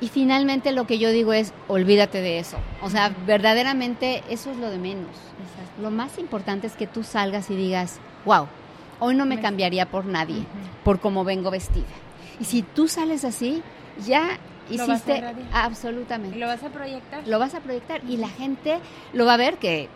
Y 0.00 0.08
finalmente 0.08 0.72
lo 0.72 0.86
que 0.86 0.98
yo 0.98 1.10
digo 1.10 1.32
es, 1.32 1.52
olvídate 1.68 2.20
de 2.20 2.38
eso. 2.38 2.56
O 2.82 2.90
sea, 2.90 3.14
verdaderamente 3.26 4.24
eso 4.28 4.50
es 4.50 4.56
lo 4.56 4.70
de 4.70 4.78
menos. 4.78 5.14
Lo 5.80 5.90
más 5.90 6.18
importante 6.18 6.66
es 6.66 6.74
que 6.74 6.86
tú 6.86 7.04
salgas 7.04 7.50
y 7.50 7.56
digas, 7.56 8.00
wow, 8.24 8.48
hoy 8.98 9.14
no 9.14 9.26
me 9.26 9.40
cambiaría 9.40 9.86
por 9.86 10.06
nadie, 10.06 10.44
por 10.84 11.00
cómo 11.00 11.24
vengo 11.24 11.50
vestida. 11.50 11.86
Y 12.40 12.44
si 12.44 12.62
tú 12.62 12.88
sales 12.88 13.24
así, 13.24 13.62
ya 14.04 14.38
hiciste 14.70 15.22
absolutamente. 15.52 16.38
¿Lo 16.38 16.46
vas 16.46 16.62
a 16.62 16.70
proyectar? 16.70 17.28
Lo 17.28 17.38
vas 17.38 17.54
a 17.54 17.60
proyectar 17.60 18.02
y 18.08 18.16
la 18.16 18.28
gente 18.28 18.78
lo 19.12 19.26
va 19.26 19.34
a 19.34 19.36
ver 19.36 19.58
que 19.58 19.88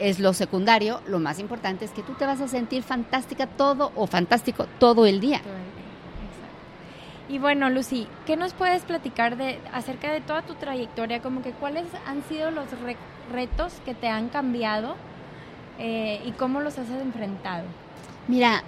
es 0.00 0.18
lo 0.18 0.32
secundario, 0.32 1.00
lo 1.06 1.20
más 1.20 1.38
importante 1.38 1.84
es 1.84 1.92
que 1.92 2.02
tú 2.02 2.14
te 2.14 2.26
vas 2.26 2.40
a 2.40 2.48
sentir 2.48 2.82
fantástica 2.82 3.46
todo 3.46 3.92
o 3.94 4.06
fantástico 4.06 4.66
todo 4.78 5.06
el 5.06 5.20
día. 5.20 5.40
Y 7.28 7.38
bueno, 7.38 7.70
Lucy, 7.70 8.08
¿qué 8.26 8.36
nos 8.36 8.54
puedes 8.54 8.82
platicar 8.82 9.36
de 9.36 9.60
acerca 9.72 10.12
de 10.12 10.20
toda 10.20 10.42
tu 10.42 10.54
trayectoria? 10.54 11.22
Como 11.22 11.42
que 11.42 11.52
cuáles 11.52 11.84
han 12.06 12.24
sido 12.24 12.50
los 12.50 12.66
retos 13.32 13.74
que 13.84 13.94
te 13.94 14.08
han 14.08 14.30
cambiado 14.30 14.96
eh, 15.78 16.20
y 16.24 16.32
cómo 16.32 16.60
los 16.60 16.76
has 16.78 16.90
enfrentado. 16.90 17.64
Mira, 18.26 18.64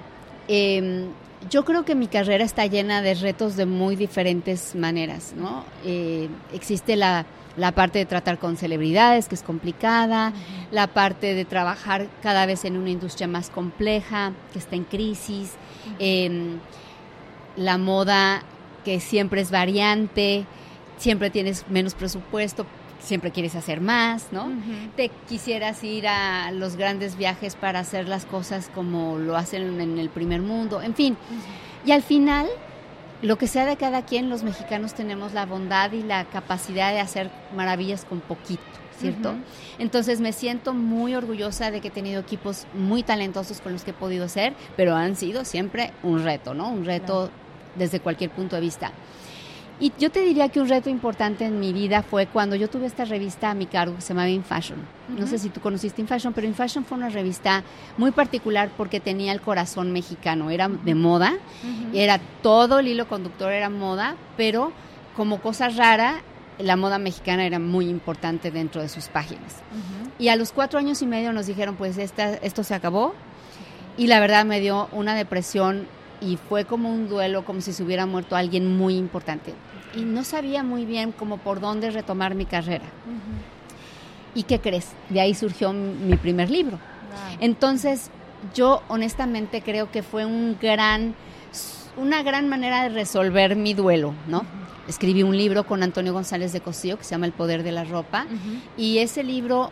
em, 0.46 1.08
yo 1.50 1.64
creo 1.64 1.84
que 1.84 1.96
mi 1.96 2.06
carrera 2.06 2.44
está 2.44 2.66
llena 2.66 3.02
de 3.02 3.14
retos 3.14 3.56
de 3.56 3.66
muy 3.66 3.96
diferentes 3.96 4.76
maneras, 4.76 5.34
¿no? 5.36 5.64
Eh, 5.84 6.28
existe 6.52 6.94
la 6.94 7.26
la 7.56 7.72
parte 7.72 7.98
de 7.98 8.06
tratar 8.06 8.38
con 8.38 8.56
celebridades, 8.56 9.28
que 9.28 9.34
es 9.34 9.42
complicada, 9.42 10.32
la 10.70 10.86
parte 10.86 11.34
de 11.34 11.44
trabajar 11.44 12.08
cada 12.22 12.46
vez 12.46 12.64
en 12.64 12.76
una 12.76 12.90
industria 12.90 13.28
más 13.28 13.50
compleja, 13.50 14.32
que 14.52 14.58
está 14.58 14.76
en 14.76 14.84
crisis, 14.84 15.52
em, 15.98 16.58
la 17.56 17.78
moda 17.78 18.42
que 18.84 19.00
siempre 19.00 19.40
es 19.40 19.50
variante, 19.50 20.46
siempre 20.96 21.30
tienes 21.30 21.64
menos 21.68 21.94
presupuesto, 21.94 22.66
siempre 23.00 23.32
quieres 23.32 23.54
hacer 23.56 23.80
más, 23.80 24.28
¿no? 24.32 24.50
Te 24.96 25.10
quisieras 25.28 25.82
ir 25.84 26.06
a 26.06 26.50
los 26.52 26.76
grandes 26.76 27.16
viajes 27.16 27.56
para 27.56 27.80
hacer 27.80 28.08
las 28.08 28.24
cosas 28.24 28.70
como 28.74 29.18
lo 29.18 29.36
hacen 29.36 29.80
en 29.80 29.98
el 29.98 30.08
primer 30.08 30.40
mundo, 30.40 30.80
en 30.80 30.94
fin. 30.94 31.16
Y 31.84 31.90
al 31.90 32.02
final 32.02 32.46
lo 33.22 33.38
que 33.38 33.46
sea 33.46 33.64
de 33.64 33.76
cada 33.76 34.04
quien, 34.04 34.28
los 34.28 34.42
mexicanos 34.42 34.94
tenemos 34.94 35.32
la 35.32 35.46
bondad 35.46 35.92
y 35.92 36.02
la 36.02 36.24
capacidad 36.24 36.92
de 36.92 37.00
hacer 37.00 37.30
maravillas 37.54 38.04
con 38.04 38.20
poquito, 38.20 38.62
¿cierto? 38.98 39.35
Entonces 39.78 40.20
me 40.20 40.32
siento 40.32 40.74
muy 40.74 41.14
orgullosa 41.14 41.70
de 41.70 41.80
que 41.80 41.88
he 41.88 41.92
tenido 41.92 42.20
equipos 42.20 42.66
muy 42.74 43.04
talentosos 43.04 43.61
con 43.61 43.72
los 43.72 43.85
que 43.85 43.92
he 43.92 43.94
podido 43.94 44.28
ser, 44.28 44.54
pero 44.76 44.96
han 44.96 45.14
sido 45.14 45.44
siempre 45.44 45.92
un 46.02 46.24
reto, 46.24 46.52
¿no? 46.52 46.68
Un 46.68 46.85
reto 46.85 47.30
desde 47.76 48.00
cualquier 48.00 48.30
punto 48.30 48.56
de 48.56 48.62
vista. 48.62 48.90
Y 49.82 49.92
yo 49.98 50.12
te 50.12 50.20
diría 50.20 50.48
que 50.48 50.60
un 50.60 50.68
reto 50.68 50.88
importante 50.90 51.44
en 51.44 51.58
mi 51.58 51.72
vida 51.72 52.04
fue 52.04 52.28
cuando 52.28 52.54
yo 52.54 52.70
tuve 52.70 52.86
esta 52.86 53.04
revista 53.04 53.50
a 53.50 53.54
mi 53.54 53.66
cargo 53.66 53.96
que 53.96 54.00
se 54.00 54.10
llamaba 54.10 54.28
In 54.28 54.44
Fashion. 54.44 54.78
No 55.08 55.26
sé 55.26 55.40
si 55.40 55.48
tú 55.48 55.60
conociste 55.60 56.00
In 56.00 56.06
Fashion, 56.06 56.32
pero 56.32 56.46
In 56.46 56.54
Fashion 56.54 56.84
fue 56.84 56.96
una 56.96 57.08
revista 57.08 57.64
muy 57.98 58.12
particular 58.12 58.70
porque 58.76 59.00
tenía 59.00 59.32
el 59.32 59.40
corazón 59.40 59.90
mexicano. 59.90 60.50
Era 60.50 60.68
de 60.68 60.94
moda, 60.94 61.32
era 61.92 62.20
todo 62.44 62.78
el 62.78 62.86
hilo 62.86 63.08
conductor 63.08 63.50
era 63.50 63.70
moda, 63.70 64.14
pero 64.36 64.70
como 65.16 65.40
cosa 65.40 65.68
rara, 65.68 66.22
la 66.60 66.76
moda 66.76 66.98
mexicana 67.00 67.44
era 67.44 67.58
muy 67.58 67.88
importante 67.88 68.52
dentro 68.52 68.82
de 68.82 68.88
sus 68.88 69.08
páginas. 69.08 69.56
Y 70.16 70.28
a 70.28 70.36
los 70.36 70.52
cuatro 70.52 70.78
años 70.78 71.02
y 71.02 71.06
medio 71.06 71.32
nos 71.32 71.46
dijeron, 71.46 71.74
pues 71.74 71.98
esta, 71.98 72.34
esto 72.34 72.62
se 72.62 72.76
acabó. 72.76 73.14
Y 73.96 74.06
la 74.06 74.20
verdad 74.20 74.44
me 74.44 74.60
dio 74.60 74.88
una 74.92 75.16
depresión 75.16 75.88
y 76.20 76.36
fue 76.36 76.64
como 76.64 76.88
un 76.88 77.08
duelo, 77.08 77.44
como 77.44 77.60
si 77.60 77.72
se 77.72 77.82
hubiera 77.82 78.06
muerto 78.06 78.36
alguien 78.36 78.76
muy 78.76 78.94
importante. 78.96 79.54
Y 79.94 80.02
no 80.02 80.24
sabía 80.24 80.62
muy 80.62 80.85
bien 80.85 81.12
cómo 81.12 81.38
por 81.38 81.61
dónde 81.61 81.90
retomar 81.90 82.35
mi 82.35 82.46
carrera. 82.46 82.85
¿Y 84.35 84.44
qué 84.44 84.61
crees? 84.61 84.92
De 85.11 85.20
ahí 85.20 85.35
surgió 85.35 85.72
mi 85.72 86.16
primer 86.16 86.50
libro. 86.50 86.78
Entonces, 87.40 88.11
yo 88.55 88.83
honestamente 88.88 89.62
creo 89.62 89.90
que 89.90 90.02
fue 90.02 90.24
un 90.24 90.57
gran, 90.61 91.14
una 91.96 92.22
gran 92.22 92.48
manera 92.48 92.83
de 92.85 92.88
resolver 92.90 93.57
mi 93.57 93.74
duelo, 93.74 94.14
¿no? 94.26 94.44
Escribí 94.88 95.22
un 95.22 95.37
libro 95.37 95.64
con 95.64 95.83
Antonio 95.83 96.12
González 96.12 96.52
de 96.52 96.61
Cosío 96.61 96.98
que 96.98 97.05
se 97.05 97.11
llama 97.11 97.26
El 97.26 97.33
Poder 97.33 97.62
de 97.62 97.72
la 97.72 97.85
Ropa 97.85 98.26
y 98.76 98.98
ese 98.98 99.22
libro 99.22 99.70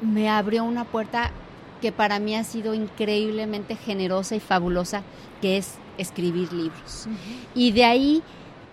me 0.00 0.30
abrió 0.30 0.64
una 0.64 0.84
puerta 0.84 1.30
que 1.82 1.92
para 1.92 2.18
mí 2.18 2.34
ha 2.36 2.44
sido 2.44 2.74
increíblemente 2.74 3.76
generosa 3.76 4.36
y 4.36 4.40
fabulosa, 4.40 5.02
que 5.40 5.56
es 5.56 5.74
escribir 5.98 6.52
libros. 6.52 7.06
Y 7.54 7.72
de 7.72 7.84
ahí 7.84 8.22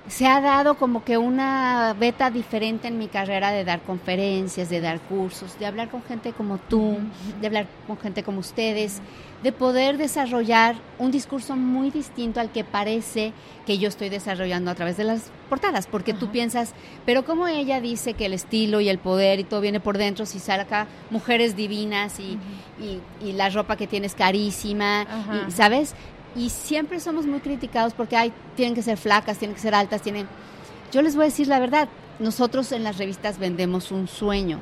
se 0.07 0.25
ha 0.25 0.39
dado 0.39 0.75
como 0.75 1.03
que 1.03 1.17
una 1.17 1.93
beta 1.99 2.31
diferente 2.31 2.87
en 2.87 2.97
mi 2.97 3.07
carrera 3.07 3.51
de 3.51 3.65
dar 3.65 3.81
conferencias, 3.81 4.69
de 4.69 4.79
dar 4.79 4.99
cursos, 5.01 5.59
de 5.59 5.65
hablar 5.65 5.89
con 5.89 6.01
gente 6.03 6.31
como 6.31 6.57
tú, 6.57 6.97
de 7.41 7.47
hablar 7.47 7.67
con 7.87 7.97
gente 7.97 8.23
como 8.23 8.39
ustedes, 8.39 9.01
de 9.43 9.51
poder 9.51 9.97
desarrollar 9.97 10.77
un 10.97 11.11
discurso 11.11 11.55
muy 11.55 11.91
distinto 11.91 12.39
al 12.39 12.51
que 12.51 12.63
parece 12.63 13.33
que 13.65 13.77
yo 13.77 13.89
estoy 13.89 14.09
desarrollando 14.09 14.71
a 14.71 14.75
través 14.75 14.97
de 14.97 15.03
las 15.03 15.29
portadas, 15.49 15.87
porque 15.87 16.13
tú 16.13 16.29
piensas, 16.29 16.73
pero 17.05 17.23
como 17.23 17.47
ella 17.47 17.79
dice 17.79 18.13
que 18.13 18.25
el 18.25 18.33
estilo 18.33 18.81
y 18.81 18.89
el 18.89 18.97
poder 18.97 19.39
y 19.39 19.43
todo 19.43 19.61
viene 19.61 19.79
por 19.79 19.97
dentro, 19.97 20.25
si 20.25 20.39
saca 20.39 20.87
mujeres 21.09 21.55
divinas 21.55 22.19
y, 22.19 22.39
y, 23.21 23.33
la 23.33 23.49
ropa 23.49 23.75
que 23.75 23.87
tienes 23.87 24.15
carísima, 24.15 25.05
y, 25.47 25.51
¿sabes? 25.51 25.93
Y 26.37 26.49
siempre 26.49 26.99
somos 26.99 27.25
muy 27.25 27.39
criticados 27.39 27.93
porque 27.93 28.15
hay, 28.15 28.31
tienen 28.55 28.75
que 28.75 28.83
ser 28.83 28.97
flacas, 28.97 29.37
tienen 29.37 29.55
que 29.55 29.61
ser 29.61 29.75
altas, 29.75 30.01
tienen... 30.01 30.27
Yo 30.91 31.01
les 31.01 31.15
voy 31.15 31.23
a 31.23 31.25
decir 31.25 31.47
la 31.47 31.59
verdad, 31.59 31.89
nosotros 32.19 32.71
en 32.71 32.83
las 32.83 32.97
revistas 32.97 33.39
vendemos 33.39 33.91
un 33.91 34.07
sueño 34.07 34.59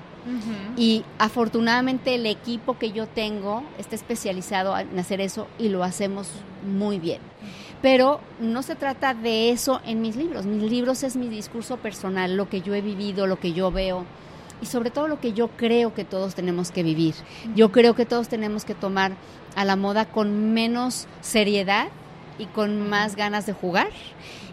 y 0.76 1.04
afortunadamente 1.20 2.16
el 2.16 2.26
equipo 2.26 2.80
que 2.80 2.92
yo 2.92 3.06
tengo 3.06 3.64
está 3.78 3.94
especializado 3.94 4.76
en 4.78 4.98
hacer 4.98 5.22
eso 5.22 5.48
y 5.60 5.70
lo 5.70 5.84
hacemos 5.84 6.30
muy 6.66 6.98
bien. 6.98 7.22
Pero 7.82 8.20
no 8.40 8.64
se 8.64 8.76
trata 8.76 9.14
de 9.14 9.52
eso 9.52 9.82
en 9.86 10.02
mis 10.02 10.16
libros, 10.16 10.48
mis 10.48 10.64
libros 10.64 11.04
es 11.04 11.16
mi 11.16 11.28
discurso 11.28 11.78
personal, 11.78 12.36
lo 12.36 12.50
que 12.50 12.62
yo 12.62 12.74
he 12.74 12.82
vivido, 12.82 13.28
lo 13.28 13.40
que 13.40 13.54
yo 13.54 13.70
veo 13.70 14.06
y 14.62 14.66
sobre 14.66 14.90
todo 14.90 15.08
lo 15.08 15.20
que 15.20 15.34
yo 15.34 15.50
creo 15.50 15.94
que 15.94 16.06
todos 16.06 16.34
tenemos 16.34 16.72
que 16.72 16.82
vivir. 16.82 17.14
Yo 17.56 17.72
creo 17.72 17.94
que 17.94 18.06
todos 18.06 18.28
tenemos 18.30 18.66
que 18.66 18.74
tomar 18.74 19.16
a 19.56 19.66
la 19.66 19.76
moda 19.76 20.06
con 20.06 20.54
menos 20.54 21.08
seriedad 21.22 21.88
y 22.38 22.46
con 22.46 22.90
más 22.90 23.16
ganas 23.16 23.46
de 23.46 23.54
jugar. 23.54 23.88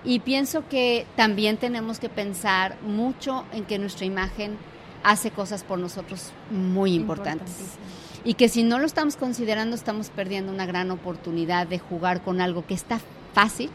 Y 0.04 0.20
pienso 0.20 0.68
que 0.68 1.06
también 1.16 1.56
tenemos 1.56 1.98
que 1.98 2.08
pensar 2.08 2.76
mucho 2.82 3.44
en 3.52 3.64
que 3.64 3.78
nuestra 3.78 4.06
imagen 4.06 4.56
hace 5.04 5.30
cosas 5.30 5.64
por 5.64 5.78
nosotros 5.78 6.32
muy 6.50 6.94
importantes. 6.94 7.76
Y 8.24 8.34
que 8.34 8.48
si 8.48 8.62
no 8.62 8.78
lo 8.78 8.86
estamos 8.86 9.16
considerando, 9.16 9.74
estamos 9.74 10.10
perdiendo 10.10 10.52
una 10.52 10.66
gran 10.66 10.90
oportunidad 10.90 11.66
de 11.66 11.78
jugar 11.78 12.22
con 12.22 12.40
algo 12.40 12.64
que 12.66 12.74
está 12.74 13.00
fácil, 13.32 13.70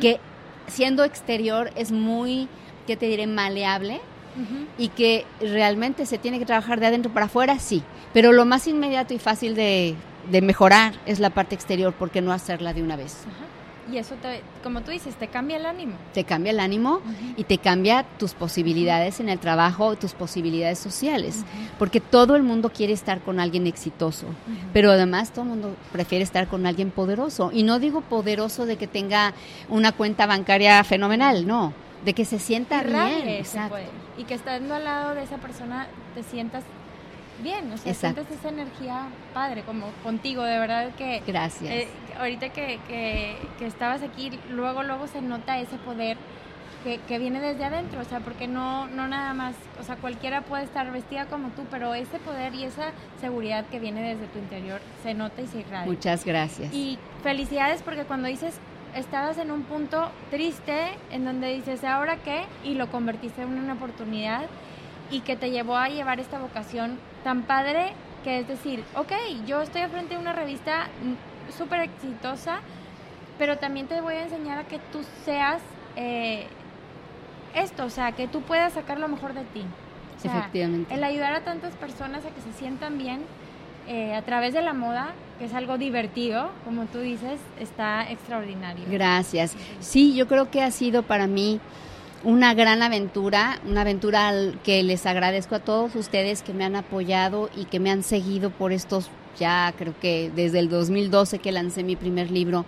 que 0.00 0.18
siendo 0.66 1.04
exterior 1.04 1.70
es 1.76 1.92
muy, 1.92 2.48
¿qué 2.86 2.96
te 2.96 3.06
diré?, 3.06 3.26
maleable. 3.26 4.00
Y 4.78 4.88
que 4.88 5.26
realmente 5.40 6.06
se 6.06 6.16
tiene 6.16 6.38
que 6.38 6.46
trabajar 6.46 6.80
de 6.80 6.86
adentro 6.86 7.12
para 7.12 7.26
afuera, 7.26 7.58
sí. 7.58 7.82
Pero 8.14 8.32
lo 8.32 8.46
más 8.46 8.66
inmediato 8.66 9.12
y 9.12 9.18
fácil 9.18 9.54
de 9.54 9.94
de 10.30 10.42
mejorar 10.42 10.94
es 11.06 11.18
la 11.20 11.30
parte 11.30 11.54
exterior, 11.54 11.94
porque 11.98 12.20
no 12.20 12.32
hacerla 12.32 12.72
de 12.72 12.82
una 12.82 12.96
vez? 12.96 13.24
Y 13.90 13.98
eso, 13.98 14.14
te, 14.14 14.42
como 14.62 14.82
tú 14.82 14.92
dices, 14.92 15.16
te 15.16 15.26
cambia 15.26 15.56
el 15.56 15.66
ánimo. 15.66 15.96
Te 16.14 16.22
cambia 16.22 16.52
el 16.52 16.60
ánimo 16.60 17.00
y 17.36 17.44
te 17.44 17.58
cambia 17.58 18.04
tus 18.16 18.32
posibilidades 18.32 19.18
en 19.18 19.28
el 19.28 19.40
trabajo, 19.40 19.96
tus 19.96 20.12
posibilidades 20.12 20.78
sociales. 20.78 21.44
Porque 21.78 22.00
todo 22.00 22.36
el 22.36 22.44
mundo 22.44 22.70
quiere 22.70 22.92
estar 22.92 23.20
con 23.20 23.40
alguien 23.40 23.66
exitoso, 23.66 24.26
pero 24.72 24.92
además 24.92 25.32
todo 25.32 25.42
el 25.42 25.50
mundo 25.50 25.76
prefiere 25.90 26.22
estar 26.22 26.46
con 26.46 26.64
alguien 26.64 26.90
poderoso. 26.90 27.50
Y 27.52 27.64
no 27.64 27.80
digo 27.80 28.02
poderoso 28.02 28.66
de 28.66 28.76
que 28.76 28.86
tenga 28.86 29.34
una 29.68 29.90
cuenta 29.90 30.26
bancaria 30.26 30.82
fenomenal, 30.84 31.46
no. 31.46 31.72
De 32.04 32.14
que 32.14 32.24
se 32.24 32.38
sienta 32.38 32.82
bien. 32.82 33.44
Y 34.16 34.24
que 34.24 34.34
estando 34.34 34.74
al 34.74 34.84
lado 34.84 35.14
de 35.14 35.24
esa 35.24 35.38
persona 35.38 35.88
te 36.14 36.22
sientas 36.22 36.62
bien, 37.42 37.72
o 37.72 37.76
sea, 37.76 37.94
sientes 37.94 38.30
esa 38.30 38.48
energía 38.48 39.08
padre, 39.34 39.62
como 39.62 39.88
contigo, 40.02 40.42
de 40.42 40.58
verdad 40.58 40.94
que... 40.96 41.22
Gracias. 41.26 41.70
Eh, 41.70 41.88
ahorita 42.18 42.50
que, 42.50 42.78
que, 42.88 43.66
estabas 43.66 44.02
aquí, 44.02 44.30
luego, 44.50 44.82
luego 44.82 45.06
se 45.06 45.20
nota 45.20 45.58
ese 45.58 45.76
poder 45.78 46.16
que, 46.84 46.98
que, 47.06 47.18
viene 47.18 47.40
desde 47.40 47.64
adentro, 47.64 48.00
o 48.00 48.04
sea, 48.04 48.20
porque 48.20 48.48
no, 48.48 48.88
no 48.88 49.06
nada 49.06 49.34
más, 49.34 49.54
o 49.80 49.84
sea, 49.84 49.96
cualquiera 49.96 50.42
puede 50.42 50.64
estar 50.64 50.90
vestida 50.90 51.26
como 51.26 51.50
tú, 51.50 51.62
pero 51.70 51.94
ese 51.94 52.18
poder 52.18 52.54
y 52.54 52.64
esa 52.64 52.90
seguridad 53.20 53.66
que 53.66 53.78
viene 53.78 54.02
desde 54.02 54.26
tu 54.26 54.38
interior 54.38 54.80
se 55.02 55.14
nota 55.14 55.42
y 55.42 55.46
se 55.46 55.60
irradia. 55.60 55.86
Muchas 55.86 56.24
gracias. 56.24 56.72
Y 56.72 56.98
felicidades 57.22 57.82
porque 57.82 58.04
cuando 58.04 58.28
dices 58.28 58.54
estabas 58.94 59.38
en 59.38 59.50
un 59.50 59.62
punto 59.62 60.10
triste 60.30 60.98
en 61.10 61.24
donde 61.24 61.54
dices, 61.54 61.84
¿ahora 61.84 62.16
qué? 62.18 62.44
Y 62.64 62.74
lo 62.74 62.90
convertiste 62.90 63.42
en 63.42 63.58
una 63.58 63.74
oportunidad 63.74 64.46
y 65.10 65.20
que 65.20 65.36
te 65.36 65.50
llevó 65.50 65.76
a 65.76 65.88
llevar 65.88 66.20
esta 66.20 66.38
vocación 66.38 66.98
tan 67.22 67.42
padre 67.42 67.92
que 68.24 68.40
es 68.40 68.48
decir, 68.48 68.84
ok, 68.94 69.12
yo 69.46 69.62
estoy 69.62 69.82
frente 69.88 70.14
de 70.14 70.20
una 70.20 70.32
revista 70.32 70.88
súper 71.56 71.80
exitosa, 71.80 72.60
pero 73.38 73.58
también 73.58 73.86
te 73.86 74.00
voy 74.00 74.14
a 74.14 74.22
enseñar 74.24 74.58
a 74.58 74.64
que 74.64 74.78
tú 74.92 75.00
seas 75.24 75.60
eh, 75.96 76.46
esto, 77.54 77.84
o 77.84 77.90
sea, 77.90 78.12
que 78.12 78.28
tú 78.28 78.42
puedas 78.42 78.72
sacar 78.74 78.98
lo 78.98 79.08
mejor 79.08 79.34
de 79.34 79.44
ti. 79.44 79.64
Efectivamente. 80.24 80.94
El 80.94 81.02
ayudar 81.02 81.32
a 81.32 81.40
tantas 81.40 81.74
personas 81.74 82.24
a 82.24 82.30
que 82.30 82.40
se 82.40 82.52
sientan 82.52 82.96
bien 82.96 83.22
eh, 83.88 84.14
a 84.14 84.22
través 84.22 84.54
de 84.54 84.62
la 84.62 84.72
moda, 84.72 85.12
que 85.38 85.46
es 85.46 85.54
algo 85.54 85.78
divertido, 85.78 86.50
como 86.64 86.84
tú 86.86 87.00
dices, 87.00 87.40
está 87.58 88.08
extraordinario. 88.08 88.84
Gracias. 88.88 89.56
Sí, 89.80 90.14
yo 90.14 90.28
creo 90.28 90.50
que 90.50 90.62
ha 90.62 90.70
sido 90.70 91.02
para 91.02 91.26
mí 91.26 91.60
una 92.24 92.54
gran 92.54 92.82
aventura, 92.82 93.60
una 93.66 93.82
aventura 93.82 94.32
que 94.64 94.82
les 94.82 95.06
agradezco 95.06 95.56
a 95.56 95.60
todos 95.60 95.94
ustedes 95.96 96.42
que 96.42 96.52
me 96.52 96.64
han 96.64 96.76
apoyado 96.76 97.50
y 97.56 97.64
que 97.64 97.80
me 97.80 97.90
han 97.90 98.02
seguido 98.02 98.50
por 98.50 98.72
estos, 98.72 99.10
ya 99.38 99.72
creo 99.76 99.94
que 100.00 100.30
desde 100.34 100.58
el 100.60 100.68
2012 100.68 101.38
que 101.38 101.52
lancé 101.52 101.82
mi 101.82 101.96
primer 101.96 102.30
libro. 102.30 102.64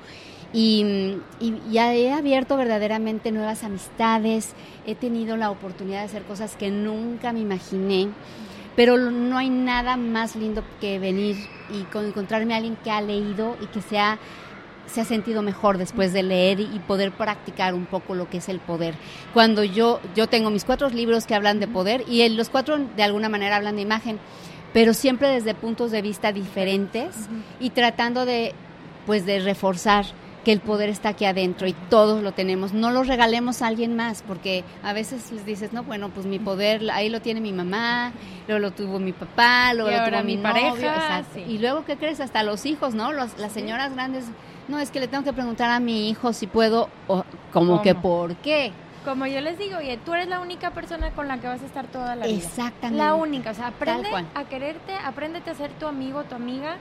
Y, 0.53 1.17
ya 1.73 1.93
he 1.95 2.13
abierto 2.13 2.57
verdaderamente 2.57 3.33
nuevas 3.33 3.65
amistades, 3.65 4.53
he 4.87 4.95
tenido 4.95 5.37
la 5.37 5.51
oportunidad 5.51 6.01
de 6.01 6.05
hacer 6.05 6.23
cosas 6.23 6.55
que 6.55 6.71
nunca 6.71 7.33
me 7.33 7.41
imaginé, 7.41 8.09
pero 8.77 8.97
no 8.97 9.37
hay 9.37 9.51
nada 9.51 9.97
más 9.97 10.37
lindo 10.37 10.63
que 10.81 11.01
venir 11.01 11.37
y 11.71 11.99
encontrarme 11.99 12.55
a 12.55 12.59
alguien 12.59 12.77
que 12.77 12.91
ha 12.93 13.01
leído 13.01 13.57
y 13.61 13.67
que 13.67 13.83
se 13.83 13.99
ha 13.99 14.19
se 14.87 15.01
ha 15.01 15.05
sentido 15.05 15.43
mejor 15.43 15.79
después 15.79 16.13
de 16.13 16.23
leer 16.23 16.61
y 16.61 16.79
poder 16.87 17.13
practicar 17.13 17.75
un 17.75 17.87
poco 17.87 18.15
lo 18.15 18.29
que 18.29 18.39
es 18.39 18.49
el 18.49 18.61
poder. 18.61 18.95
Cuando 19.33 19.65
yo, 19.65 20.01
yo 20.15 20.29
tengo 20.29 20.51
mis 20.51 20.65
cuatro 20.65 20.89
libros 20.89 21.27
que 21.27 21.35
hablan 21.35 21.61
de 21.61 21.67
poder 21.67 22.05
y 22.09 22.29
los 22.29 22.49
cuatro 22.49 22.79
de 22.79 23.03
alguna 23.03 23.29
manera 23.29 23.57
hablan 23.57 23.77
de 23.77 23.83
imagen, 23.83 24.19
pero 24.73 24.95
siempre 24.95 25.29
desde 25.29 25.55
puntos 25.55 25.91
de 25.91 26.03
vista 26.03 26.33
diferentes 26.33 27.15
y 27.61 27.71
tratando 27.71 28.25
de, 28.25 28.55
pues, 29.07 29.27
de 29.27 29.41
reforzar 29.41 30.07
que 30.45 30.53
el 30.53 30.61
poder 30.61 30.91
está 30.91 31.09
aquí 31.11 31.25
adentro 31.25 31.67
y 31.67 31.73
todos 31.73 32.23
lo 32.23 32.33
tenemos. 32.33 32.75
No 32.75 32.91
lo 32.91 33.03
regalemos 33.03 33.63
a 33.63 33.67
alguien 33.67 33.97
más, 33.97 34.23
porque 34.23 34.63
a 34.83 34.93
veces 34.93 35.33
les 35.33 35.47
dices, 35.47 35.73
no, 35.73 35.83
bueno, 35.83 36.11
pues 36.11 36.27
mi 36.27 36.39
poder 36.39 36.83
ahí 36.91 37.09
lo 37.09 37.23
tiene 37.23 37.41
mi 37.41 37.53
mamá, 37.53 38.13
luego 38.47 38.61
lo 38.61 38.71
tuvo 38.73 38.99
mi 38.99 39.13
papá, 39.13 39.73
luego 39.73 39.91
lo 39.91 40.05
tuvo 40.05 40.23
mi, 40.23 40.37
pareja. 40.37 41.25
Y 41.49 41.59
luego, 41.59 41.85
¿qué 41.87 41.97
crees? 41.97 42.21
Hasta 42.21 42.43
los 42.43 42.67
hijos, 42.67 42.95
¿no? 42.95 43.13
las 43.13 43.33
señoras 43.53 43.95
grandes 43.95 44.27
no, 44.69 44.79
es 44.79 44.91
que 44.91 45.01
le 45.01 45.09
tengo 45.09 45.25
que 45.25 45.33
preguntar 45.33 45.71
a 45.71 45.81
mi 45.81 46.09
hijo 46.09 46.33
si 46.33 46.47
puedo, 46.47 46.89
o 47.09 47.25
como 47.53 47.83
que 47.83 47.95
por 47.95 48.37
qué. 48.37 48.73
Como 49.05 49.27
yo 49.27 49.43
les 49.43 49.59
digo, 49.59 49.77
oye, 49.79 49.99
tú 49.99 50.15
eres 50.15 50.29
la 50.29 50.41
única 50.41 50.71
persona 50.71 51.11
con 51.11 51.29
la 51.29 51.39
que 51.39 51.47
vas 51.47 51.61
a 51.63 51.67
estar 51.67 51.87
toda 51.89 52.17
la 52.17 52.27
vida. 52.27 52.37
Exactamente. 52.37 52.97
La 52.97 53.15
única, 53.15 53.51
o 53.51 53.55
sea, 53.55 53.67
aprende 53.67 54.09
a 54.35 54.45
quererte, 54.45 54.95
apréndete 55.05 55.51
a 55.51 55.55
ser 55.55 55.71
tu 55.73 55.87
amigo, 55.87 56.25
tu 56.25 56.35
amiga 56.35 56.79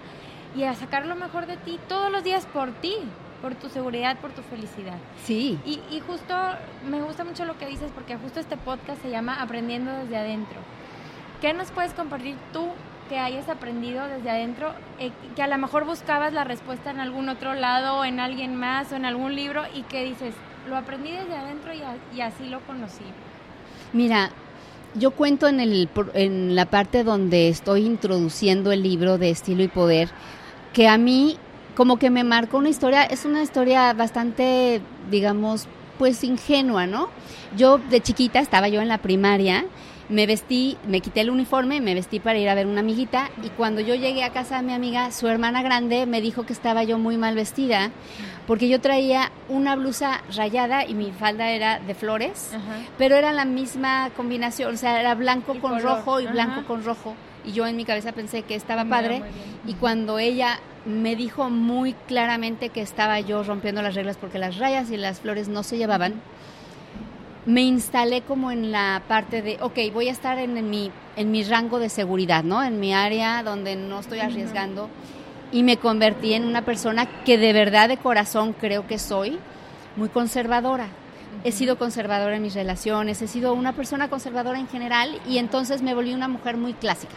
y 0.56 0.64
a 0.64 0.74
sacar 0.74 1.06
lo 1.06 1.16
mejor 1.16 1.48
de 1.48 1.58
ti 1.58 1.80
todos 1.90 2.10
los 2.10 2.24
días 2.24 2.46
por 2.46 2.72
ti, 2.72 2.96
por 3.42 3.56
tu 3.56 3.68
seguridad, 3.68 4.18
por 4.20 4.32
tu 4.32 4.42
felicidad. 4.44 4.98
Sí. 5.26 5.60
Y, 5.66 5.82
y 5.92 6.00
justo 6.00 6.34
me 6.90 7.02
gusta 7.02 7.26
mucho 7.26 7.44
lo 7.44 7.58
que 7.58 7.66
dices 7.66 7.92
porque 7.94 8.16
justo 8.16 8.40
este 8.40 8.56
podcast 8.56 9.02
se 9.02 9.10
llama 9.10 9.42
Aprendiendo 9.42 9.92
desde 9.92 10.16
adentro. 10.16 10.62
¿Qué 11.42 11.52
nos 11.52 11.72
puedes 11.72 11.94
compartir 11.94 12.38
tú 12.54 12.70
que 13.10 13.20
hayas 13.20 13.50
aprendido 13.50 14.08
desde 14.08 14.30
adentro, 14.30 14.74
eh, 15.00 15.12
que 15.36 15.44
a 15.44 15.48
lo 15.48 15.58
mejor 15.58 15.86
buscabas 15.86 16.34
la 16.34 16.44
respuesta 16.44 16.92
en 16.92 17.00
algún 17.00 17.30
otro 17.30 17.54
lado, 17.54 18.06
en 18.06 18.20
alguien 18.20 18.56
más 18.56 18.92
o 18.92 18.96
en 18.96 19.06
algún 19.06 19.36
libro 19.36 19.64
y 19.76 19.84
que 19.84 20.04
dices, 20.04 20.34
lo 20.68 20.78
aprendí 20.78 21.12
desde 21.12 21.36
adentro 21.36 21.72
y, 21.74 22.22
así 22.22 22.48
lo 22.48 22.60
conocí? 22.62 23.04
Mira, 23.92 24.32
yo 24.96 25.12
cuento 25.12 25.48
en, 25.48 25.60
en 26.14 26.56
la 26.56 26.66
parte 26.66 27.04
donde 27.04 27.50
estoy 27.50 27.86
introduciendo 27.86 28.72
el 28.72 28.84
libro 28.84 29.18
de 29.18 29.30
estilo 29.30 29.64
y 29.64 29.68
poder, 29.68 30.10
que 30.72 30.88
a 30.88 30.98
mí 30.98 31.38
como 31.76 31.98
que 31.98 32.10
me 32.10 32.24
marcó 32.24 32.58
una 32.58 32.70
historia, 32.70 33.04
es 33.04 33.26
una 33.26 33.42
historia 33.42 33.94
bastante, 33.94 34.82
digamos, 35.10 35.68
pues 35.98 36.24
ingenua, 36.24 36.88
¿no? 36.88 37.10
Yo 37.58 37.78
de 37.78 38.02
chiquita 38.02 38.40
estaba 38.40 38.68
yo 38.68 38.82
en 38.82 38.88
la 38.88 39.00
primaria, 39.00 39.66
me 40.10 40.28
vestí, 40.28 40.78
me 40.88 41.02
quité 41.02 41.22
el 41.22 41.30
uniforme, 41.30 41.82
me 41.82 41.94
vestí 41.94 42.20
para 42.20 42.38
ir 42.38 42.50
a 42.50 42.56
ver 42.56 42.68
una 42.68 42.82
amiguita 42.82 43.30
y 43.44 43.50
cuando 43.50 43.82
yo 43.82 43.96
llegué 43.96 44.24
a 44.24 44.32
casa 44.32 44.58
de 44.58 44.64
mi 44.64 44.74
amiga, 44.74 45.12
su 45.12 45.28
hermana 45.28 45.64
grande 45.64 46.06
me 46.06 46.22
dijo 46.22 46.46
que 46.46 46.54
estaba 46.54 46.84
yo 46.84 46.98
muy 46.98 47.18
mal 47.18 47.36
vestida 47.36 47.92
porque 48.48 48.68
yo 48.68 48.82
traía 48.82 49.32
una 49.48 49.76
blusa 49.76 50.22
rayada 50.36 50.86
y 50.86 50.94
mi 50.94 51.12
falda 51.12 51.52
era 51.52 51.80
de 51.80 51.96
flores, 51.96 52.52
pero 52.98 53.16
era 53.16 53.32
la 53.32 53.46
misma 53.46 54.10
combinación, 54.16 54.74
o 54.74 54.78
sea, 54.78 55.00
era 55.00 55.16
blanco 55.16 55.60
con 55.60 55.82
rojo 55.82 56.20
y 56.20 56.28
blanco 56.28 56.66
con 56.68 56.84
rojo. 56.84 57.16
Y 57.46 57.52
yo 57.52 57.68
en 57.68 57.76
mi 57.76 57.84
cabeza 57.84 58.14
pensé 58.14 58.44
que 58.44 58.56
estaba 58.56 58.86
padre 58.86 59.22
y 59.66 59.74
cuando 59.74 60.20
ella 60.20 60.60
me 60.86 61.16
dijo 61.16 61.50
muy 61.50 61.94
claramente 62.08 62.70
que 62.70 62.82
estaba 62.82 63.20
yo 63.20 63.44
rompiendo 63.44 63.82
las 63.82 63.96
reglas 63.96 64.18
porque 64.18 64.40
las 64.40 64.58
rayas 64.58 64.92
y 64.92 64.98
las 64.98 65.22
flores 65.22 65.48
no 65.48 65.64
se 65.64 65.78
llevaban, 65.78 66.14
me 67.46 67.62
instalé 67.62 68.22
como 68.22 68.52
en 68.52 68.72
la 68.72 69.02
parte 69.08 69.42
de, 69.42 69.58
ok, 69.62 69.78
voy 69.94 70.08
a 70.08 70.12
estar 70.12 70.40
en, 70.40 70.70
mi, 70.70 70.92
en 71.16 71.32
mi 71.32 71.44
rango 71.44 71.80
de 71.80 71.90
seguridad, 71.90 72.44
¿no? 72.44 72.64
En 72.64 72.80
mi 72.80 72.94
área 72.94 73.44
donde 73.44 73.76
no 73.76 74.00
estoy 74.00 74.20
arriesgando. 74.20 74.90
Y 75.52 75.64
me 75.64 75.78
convertí 75.78 76.34
en 76.34 76.46
una 76.46 76.64
persona 76.64 77.06
que 77.24 77.38
de 77.38 77.54
verdad 77.54 77.90
de 77.90 77.98
corazón 77.98 78.54
creo 78.54 78.88
que 78.88 78.98
soy 78.98 79.38
muy 79.96 80.10
conservadora. 80.10 80.88
He 81.44 81.52
sido 81.52 81.78
conservadora 81.78 82.38
en 82.38 82.42
mis 82.42 82.54
relaciones, 82.54 83.22
he 83.22 83.28
sido 83.28 83.54
una 83.54 83.74
persona 83.74 84.10
conservadora 84.10 84.60
en 84.60 84.68
general 84.68 85.20
y 85.28 85.38
entonces 85.38 85.82
me 85.82 85.94
volví 85.94 86.14
una 86.14 86.28
mujer 86.28 86.58
muy 86.58 86.74
clásica. 86.74 87.14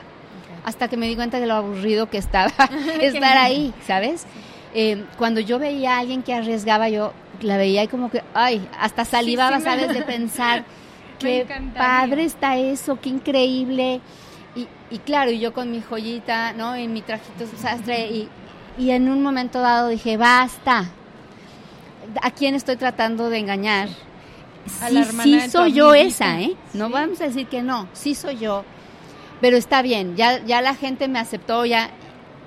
Hasta 0.65 0.89
que 0.89 0.97
me 0.97 1.07
di 1.07 1.15
cuenta 1.15 1.39
de 1.39 1.47
lo 1.47 1.55
aburrido 1.55 2.11
que 2.11 2.19
estaba 2.19 2.53
estar 3.01 3.39
ahí, 3.39 3.73
¿sabes? 3.87 4.27
Eh, 4.75 5.05
cuando 5.17 5.41
yo 5.41 5.59
veía 5.59 5.97
a 5.97 6.01
alguien 6.01 6.23
que 6.23 6.35
arriesgaba, 6.35 6.89
yo 6.89 7.12
la 7.42 7.57
veía 7.57 7.85
y 7.85 7.88
como 7.88 8.11
que, 8.11 8.22
ay, 8.35 8.68
hasta 8.79 9.05
salivaba, 9.05 9.61
¿sabes? 9.61 9.88
De 9.88 10.03
pensar, 10.14 10.64
qué 11.18 11.46
padre 11.77 12.25
está 12.25 12.57
eso, 12.57 12.99
qué 13.01 13.09
increíble. 13.09 14.01
Y, 14.55 14.68
y, 14.90 14.99
claro, 14.99 15.31
y 15.31 15.38
yo 15.38 15.53
con 15.53 15.70
mi 15.70 15.81
joyita, 15.81 16.53
¿no? 16.53 16.75
En 16.75 16.92
mi 16.92 17.03
trajito 17.03 17.46
sastre, 17.57 18.07
y, 18.09 18.29
y 18.79 18.90
en 18.90 19.09
un 19.09 19.22
momento 19.22 19.61
dado 19.61 19.88
dije, 19.88 20.16
basta, 20.16 20.90
¿a 22.22 22.31
quién 22.31 22.55
estoy 22.55 22.77
tratando 22.77 23.29
de 23.29 23.38
engañar? 23.38 23.88
sí, 24.66 25.05
sí 25.22 25.40
soy 25.49 25.75
yo 25.75 25.94
esa, 25.94 26.40
¿eh? 26.40 26.57
No 26.75 26.90
vamos 26.90 27.20
a 27.20 27.25
decir 27.25 27.46
que 27.46 27.62
no, 27.62 27.88
sí 27.92 28.14
soy 28.14 28.38
yo 28.38 28.64
pero 29.40 29.57
está 29.57 29.83
bien, 29.83 30.16
ya, 30.16 30.44
ya 30.44 30.62
la 30.62 30.75
gente 30.75 31.09
me 31.09 31.18
aceptó, 31.18 31.64
ya, 31.66 31.90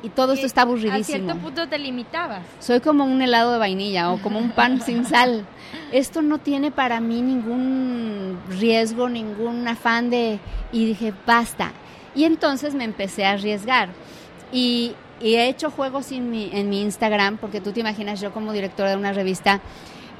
y 0.01 0.09
todo 0.09 0.33
esto 0.33 0.45
está 0.45 0.61
aburridísimo. 0.61 0.99
A 0.99 1.03
cierto 1.03 1.35
punto 1.37 1.67
te 1.67 1.77
limitabas. 1.77 2.43
Soy 2.59 2.79
como 2.79 3.03
un 3.03 3.21
helado 3.21 3.53
de 3.53 3.59
vainilla 3.59 4.11
o 4.11 4.21
como 4.21 4.39
un 4.39 4.51
pan 4.51 4.81
sin 4.85 5.05
sal. 5.05 5.45
Esto 5.91 6.21
no 6.21 6.37
tiene 6.37 6.71
para 6.71 6.99
mí 6.99 7.21
ningún 7.21 8.39
riesgo, 8.49 9.09
ningún 9.09 9.67
afán 9.67 10.09
de... 10.09 10.39
Y 10.71 10.85
dije, 10.85 11.13
basta. 11.25 11.71
Y 12.15 12.23
entonces 12.23 12.75
me 12.75 12.83
empecé 12.83 13.25
a 13.25 13.31
arriesgar. 13.31 13.89
Y, 14.51 14.93
y 15.19 15.35
he 15.35 15.47
hecho 15.47 15.69
juegos 15.69 16.11
en 16.11 16.29
mi, 16.29 16.49
en 16.53 16.69
mi 16.69 16.81
Instagram, 16.81 17.37
porque 17.37 17.61
tú 17.61 17.71
te 17.71 17.81
imaginas, 17.81 18.21
yo 18.21 18.31
como 18.31 18.53
directora 18.53 18.91
de 18.91 18.97
una 18.97 19.13
revista, 19.13 19.61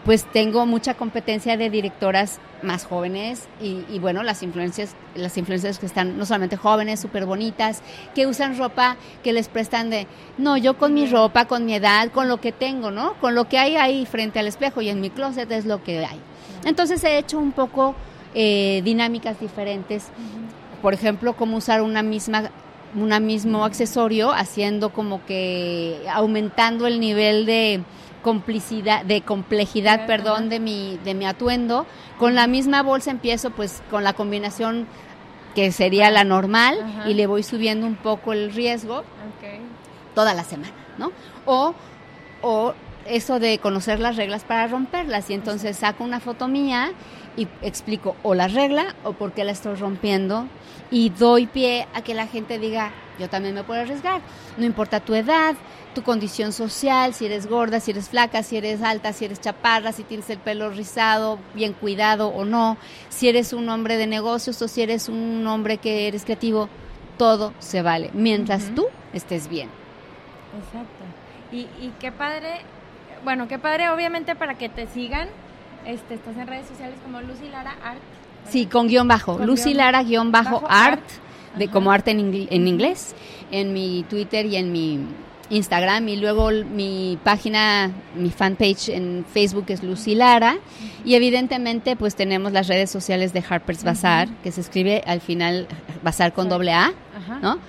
pues 0.05 0.25
tengo 0.25 0.65
mucha 0.65 0.93
competencia 0.93 1.57
de 1.57 1.69
directoras 1.69 2.39
más 2.62 2.85
jóvenes 2.85 3.47
y, 3.62 3.99
bueno, 3.99 4.23
las 4.23 4.43
influencias, 4.43 4.95
las 5.15 5.38
influencias 5.38 5.79
que 5.79 5.85
están 5.85 6.17
no 6.17 6.25
solamente 6.25 6.57
jóvenes, 6.57 6.99
súper 6.99 7.25
bonitas, 7.25 7.81
que 8.15 8.27
usan 8.27 8.57
ropa 8.57 8.97
que 9.23 9.33
les 9.33 9.47
prestan 9.47 9.89
de, 9.89 10.07
no, 10.38 10.57
yo 10.57 10.77
con 10.77 10.93
mi 10.93 11.05
ropa, 11.05 11.45
con 11.45 11.65
mi 11.65 11.75
edad, 11.75 12.12
con 12.12 12.27
lo 12.27 12.41
que 12.41 12.51
tengo, 12.51 12.91
¿no? 12.91 13.13
Con 13.15 13.35
lo 13.35 13.47
que 13.47 13.57
hay 13.57 13.75
ahí 13.75 14.05
frente 14.05 14.39
al 14.39 14.47
espejo 14.47 14.81
y 14.81 14.89
en 14.89 15.01
mi 15.01 15.09
closet 15.09 15.51
es 15.51 15.65
lo 15.65 15.83
que 15.83 16.05
hay. 16.05 16.19
Entonces 16.65 17.03
he 17.03 17.17
hecho 17.17 17.39
un 17.39 17.51
poco 17.51 17.95
eh, 18.33 18.81
dinámicas 18.83 19.39
diferentes, 19.39 20.07
por 20.81 20.93
ejemplo, 20.93 21.33
cómo 21.33 21.57
usar 21.57 21.81
una 21.81 22.03
misma 22.03 22.51
un 22.95 23.25
mismo 23.25 23.65
accesorio 23.65 24.31
haciendo 24.31 24.89
como 24.89 25.23
que 25.25 26.01
aumentando 26.12 26.88
el 26.88 26.99
nivel 26.99 27.45
de 27.45 27.81
complicidad, 28.21 29.05
de 29.05 29.21
complejidad, 29.21 30.05
perdón, 30.05 30.49
de 30.49 30.60
mi, 30.60 30.99
de 31.03 31.13
mi 31.13 31.25
atuendo. 31.25 31.86
Con 32.17 32.36
la 32.36 32.47
misma 32.47 32.84
bolsa 32.84 33.12
empiezo 33.12 33.51
pues 33.51 33.82
con 33.89 34.03
la 34.03 34.13
combinación 34.13 34.88
que 35.55 35.71
sería 35.71 36.12
la 36.12 36.23
normal 36.23 37.03
y 37.08 37.13
le 37.13 37.27
voy 37.27 37.43
subiendo 37.43 37.86
un 37.88 37.95
poco 37.95 38.34
el 38.34 38.53
riesgo 38.53 39.03
toda 40.15 40.34
la 40.34 40.43
semana, 40.43 40.73
¿no? 40.97 41.12
O, 41.45 41.73
o 42.41 42.73
eso 43.05 43.39
de 43.39 43.58
conocer 43.60 43.99
las 43.99 44.15
reglas 44.15 44.43
para 44.43 44.67
romperlas. 44.67 45.29
Y 45.29 45.34
entonces 45.34 45.77
saco 45.77 46.03
una 46.03 46.19
foto 46.19 46.47
mía 46.47 46.91
y 47.36 47.47
explico 47.62 48.15
o 48.23 48.36
la 48.36 48.47
regla 48.47 48.95
o 49.03 49.13
por 49.13 49.32
qué 49.32 49.43
la 49.43 49.51
estoy 49.51 49.75
rompiendo 49.75 50.47
y 50.91 51.10
doy 51.10 51.47
pie 51.47 51.88
a 51.93 52.01
que 52.01 52.13
la 52.13 52.27
gente 52.27 52.60
diga, 52.60 52.91
yo 53.19 53.29
también 53.29 53.55
me 53.55 53.63
puedo 53.63 53.82
arriesgar, 53.82 54.21
no 54.58 54.65
importa 54.65 54.99
tu 54.99 55.13
edad, 55.13 55.55
tu 55.93 56.04
condición 56.04 56.54
social, 56.54 57.13
si 57.13 57.25
eres 57.25 57.47
gorda, 57.47 57.80
si 57.80 57.91
eres 57.91 58.10
flaca, 58.10 58.43
si 58.43 58.58
eres 58.58 58.82
alta, 58.82 59.13
si 59.13 59.25
eres 59.25 59.41
chaparra, 59.41 59.91
si 59.91 60.04
tienes 60.04 60.30
el 60.30 60.38
pelo 60.38 60.69
rizado, 60.69 61.39
bien 61.54 61.73
cuidado 61.73 62.28
o 62.30 62.45
no, 62.45 62.78
si 63.10 63.28
eres 63.28 63.54
un 63.54 63.67
hombre 63.69 63.97
de 63.97 64.08
negocios 64.08 64.62
o 64.62 64.67
si 64.67 64.82
eres 64.82 65.10
un 65.10 65.45
hombre 65.47 65.78
que 65.78 66.08
eres 66.08 66.25
creativo, 66.25 66.69
todo 67.17 67.54
se 67.60 67.82
vale, 67.82 68.12
mientras 68.13 68.73
tú 68.75 68.86
estés 69.13 69.49
bien. 69.49 69.69
Exacto. 70.58 71.04
Y, 71.52 71.62
y 71.84 71.93
qué 71.99 72.12
padre, 72.12 72.62
bueno, 73.23 73.47
qué 73.47 73.58
padre 73.60 73.89
obviamente 73.89 74.36
para 74.36 74.56
que 74.56 74.69
te 74.69 74.88
sigan, 74.88 75.28
este, 75.86 76.15
estás 76.15 76.38
en 76.38 76.47
redes 76.47 76.67
sociales 76.67 76.97
como 77.04 77.21
Lucy 77.21 77.49
Lara 77.49 77.75
Art. 77.84 77.99
Sí, 78.47 78.65
con 78.65 78.88
guion 78.88 79.08
bajo, 79.08 79.39
Lucy 79.39 79.73
Lara 79.73 80.04
guion 80.04 80.32
bajo, 80.32 80.63
art, 80.69 81.04
de 81.56 81.67
como 81.67 81.91
arte 81.91 82.12
en, 82.12 82.47
en 82.49 82.67
inglés, 82.67 83.15
en 83.52 83.73
mi 83.73 84.04
Twitter 84.10 84.45
y 84.45 84.56
en 84.56 84.71
mi 84.71 84.99
Instagram 85.49 86.07
y 86.09 86.15
luego 86.15 86.49
mi 86.51 87.17
página, 87.23 87.91
mi 88.15 88.29
fanpage 88.29 88.89
en 88.89 89.25
Facebook 89.31 89.65
es 89.69 89.83
Lucy 89.83 90.15
Lara. 90.15 90.57
Y 91.05 91.15
evidentemente 91.15 91.95
pues 91.95 92.15
tenemos 92.15 92.51
las 92.51 92.67
redes 92.67 92.89
sociales 92.89 93.33
de 93.33 93.43
Harper's 93.47 93.83
Bazaar 93.83 94.29
que 94.43 94.51
se 94.51 94.62
escribe 94.62 95.03
al 95.05 95.21
final 95.21 95.67
Bazaar 96.03 96.33
con 96.33 96.49
doble 96.49 96.73
A, 96.73 96.93
¿no? 97.41 97.59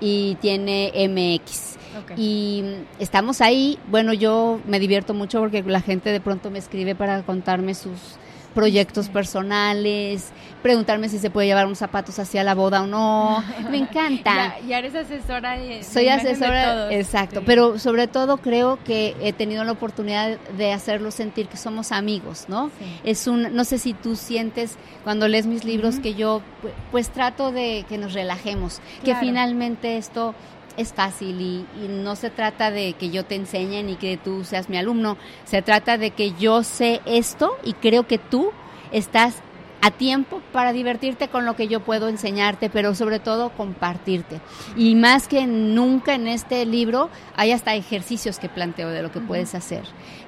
Y 0.00 0.36
tiene 0.36 0.92
MX. 0.94 1.78
Y 2.16 2.64
estamos 2.98 3.40
ahí, 3.40 3.78
bueno, 3.88 4.12
yo 4.12 4.60
me 4.66 4.78
divierto 4.78 5.14
mucho 5.14 5.40
porque 5.40 5.62
la 5.62 5.80
gente 5.80 6.10
de 6.10 6.20
pronto 6.20 6.50
me 6.50 6.58
escribe 6.58 6.94
para 6.94 7.22
contarme 7.22 7.74
sus 7.74 8.16
proyectos 8.54 9.08
personales, 9.08 10.32
preguntarme 10.62 11.08
si 11.08 11.18
se 11.18 11.30
puede 11.30 11.46
llevar 11.46 11.66
unos 11.66 11.78
zapatos 11.78 12.18
hacia 12.18 12.44
la 12.44 12.54
boda 12.54 12.82
o 12.82 12.86
no. 12.86 13.42
Me 13.70 13.78
encanta. 13.78 14.56
ya, 14.66 14.78
eres 14.78 14.94
asesora. 14.94 15.58
De, 15.58 15.82
Soy 15.82 16.08
asesora, 16.08 16.92
exacto. 16.92 17.42
Pero 17.44 17.78
sobre 17.78 18.06
todo 18.06 18.38
creo 18.38 18.78
que 18.84 19.16
he 19.20 19.32
tenido 19.32 19.64
la 19.64 19.72
oportunidad 19.72 20.38
de 20.56 20.72
hacerlo 20.72 21.10
sentir 21.10 21.48
que 21.48 21.56
somos 21.56 21.92
amigos, 21.92 22.46
¿no? 22.48 22.70
Es 23.04 23.26
un, 23.26 23.54
no 23.54 23.64
sé 23.64 23.78
si 23.78 23.94
tú 23.94 24.16
sientes 24.16 24.76
cuando 25.04 25.28
lees 25.28 25.46
mis 25.46 25.64
libros 25.64 25.98
que 25.98 26.14
yo, 26.14 26.42
pues, 26.90 27.10
trato 27.10 27.52
de 27.52 27.84
que 27.88 27.98
nos 27.98 28.12
relajemos, 28.12 28.80
que 29.04 29.14
finalmente 29.16 29.96
esto 29.96 30.34
es 30.76 30.92
fácil 30.92 31.40
y, 31.40 31.66
no 31.88 32.16
se 32.16 32.30
trata 32.30 32.70
de 32.70 32.94
que 32.94 33.10
yo 33.10 33.24
te 33.24 33.34
enseñe 33.34 33.82
ni 33.82 33.96
que 33.96 34.16
tú 34.16 34.44
seas 34.44 34.68
mi 34.68 34.78
alumno, 34.78 35.16
se 35.44 35.62
trata 35.62 35.98
de 35.98 36.10
que 36.10 36.32
yo 36.32 36.62
sé 36.62 37.00
esto 37.04 37.56
y 37.64 37.74
creo 37.74 38.06
que 38.06 38.18
tú 38.18 38.50
estás 38.92 39.42
a 39.82 39.90
tiempo 39.90 40.42
para 40.52 40.72
divertirte 40.72 41.28
con 41.28 41.46
lo 41.46 41.56
que 41.56 41.68
yo 41.68 41.80
puedo 41.80 42.08
enseñarte, 42.08 42.68
pero 42.68 42.94
sobre 42.94 43.18
todo 43.18 43.50
compartirte. 43.50 44.40
Y 44.76 44.94
más 44.94 45.26
que 45.26 45.46
nunca 45.46 46.14
en 46.14 46.26
este 46.28 46.66
libro 46.66 47.08
hay 47.34 47.52
hasta 47.52 47.74
ejercicios 47.74 48.38
que 48.38 48.48
planteo 48.48 48.90
de 48.90 49.02
lo 49.02 49.10
que 49.10 49.20
puedes 49.20 49.54
hacer. 49.54 49.82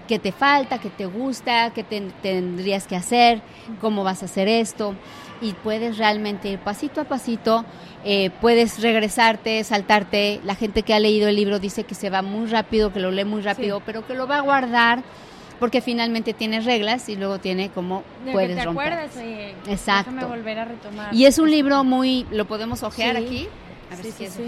¿Qué 0.08 0.18
te 0.18 0.32
falta? 0.32 0.78
¿Qué 0.78 0.90
te 0.90 1.06
gusta? 1.06 1.72
¿Qué 1.74 1.84
tendrías 1.84 2.86
que 2.86 2.96
hacer? 2.96 3.42
¿Cómo 3.80 4.04
vas 4.04 4.22
a 4.22 4.26
hacer 4.26 4.48
esto? 4.48 4.94
Y 5.42 5.52
puedes 5.52 5.98
realmente 5.98 6.48
ir 6.48 6.58
pasito 6.58 7.00
a 7.00 7.04
pasito 7.04 7.64
eh, 8.04 8.30
puedes 8.40 8.80
regresarte, 8.82 9.62
saltarte. 9.64 10.40
La 10.44 10.54
gente 10.54 10.82
que 10.82 10.94
ha 10.94 11.00
leído 11.00 11.28
el 11.28 11.36
libro 11.36 11.58
dice 11.60 11.84
que 11.84 11.94
se 11.94 12.10
va 12.10 12.22
muy 12.22 12.46
rápido, 12.48 12.92
que 12.92 13.00
lo 13.00 13.10
lee 13.10 13.24
muy 13.24 13.42
rápido, 13.42 13.80
pero 13.84 14.06
que 14.06 14.14
lo 14.14 14.26
va 14.26 14.38
a 14.38 14.40
guardar 14.40 15.02
porque 15.60 15.80
finalmente 15.80 16.32
tiene 16.34 16.60
reglas 16.60 17.08
y 17.08 17.14
luego 17.14 17.38
tiene 17.38 17.70
como 17.70 18.02
puedes 18.32 18.56
te 18.56 18.64
romper. 18.64 18.92
Acuerdas, 18.92 19.16
oye, 19.16 19.54
Exacto. 19.68 20.26
volver 20.26 20.58
a 20.58 20.64
retomar. 20.64 21.14
Y 21.14 21.26
es 21.26 21.38
un 21.38 21.50
libro 21.52 21.84
muy, 21.84 22.26
lo 22.32 22.46
podemos 22.46 22.82
ojear 22.82 23.16
aquí. 23.16 23.46
A 23.92 23.94
ver 23.94 24.06
si 24.06 24.24
es, 24.24 24.40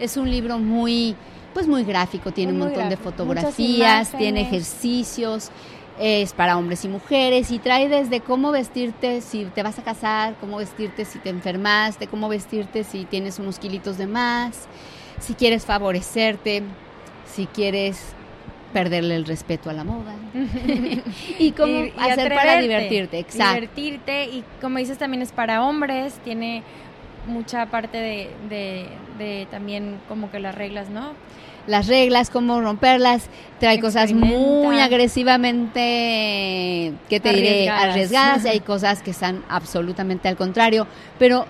es 0.00 0.16
un 0.16 0.30
libro 0.30 0.58
muy, 0.58 1.16
pues 1.52 1.68
muy 1.68 1.84
gráfico, 1.84 2.30
tiene 2.30 2.52
un 2.52 2.58
montón 2.60 2.88
de 2.88 2.96
fotografías, 2.96 4.16
tiene 4.16 4.40
ejercicios 4.40 5.50
es 5.98 6.32
para 6.32 6.58
hombres 6.58 6.84
y 6.84 6.88
mujeres 6.88 7.50
y 7.50 7.58
trae 7.58 7.88
desde 7.88 8.20
cómo 8.20 8.50
vestirte 8.50 9.20
si 9.20 9.44
te 9.46 9.62
vas 9.62 9.78
a 9.78 9.84
casar, 9.84 10.34
cómo 10.40 10.56
vestirte 10.56 11.04
si 11.04 11.18
te 11.18 11.30
enfermaste, 11.30 12.06
cómo 12.06 12.28
vestirte 12.28 12.84
si 12.84 13.04
tienes 13.04 13.38
unos 13.38 13.58
kilitos 13.58 13.96
de 13.98 14.06
más, 14.06 14.66
si 15.20 15.34
quieres 15.34 15.64
favorecerte, 15.64 16.62
si 17.26 17.46
quieres 17.46 18.14
perderle 18.72 19.14
el 19.14 19.24
respeto 19.24 19.70
a 19.70 19.72
la 19.72 19.84
moda. 19.84 20.14
y 21.38 21.52
cómo 21.52 21.84
hacer 21.98 22.34
para 22.34 22.60
divertirte, 22.60 23.18
exacto. 23.20 23.54
Divertirte 23.54 24.24
y 24.24 24.44
como 24.60 24.78
dices 24.78 24.98
también 24.98 25.22
es 25.22 25.30
para 25.30 25.64
hombres, 25.64 26.14
tiene 26.24 26.64
mucha 27.26 27.66
parte 27.66 27.98
de, 27.98 28.30
de, 28.48 28.86
también 29.50 29.98
como 30.08 30.30
que 30.30 30.40
las 30.40 30.54
reglas, 30.54 30.90
¿no? 30.90 31.12
Las 31.66 31.86
reglas, 31.86 32.28
cómo 32.28 32.60
romperlas, 32.60 33.30
trae 33.58 33.80
cosas 33.80 34.12
muy 34.12 34.80
agresivamente, 34.80 36.92
que 37.08 37.20
te 37.20 37.32
diré, 37.32 37.70
arriesgadas, 37.70 38.44
y 38.44 38.48
hay 38.48 38.60
cosas 38.60 39.02
que 39.02 39.12
están 39.12 39.42
absolutamente 39.48 40.28
al 40.28 40.36
contrario, 40.36 40.86
pero 41.18 41.46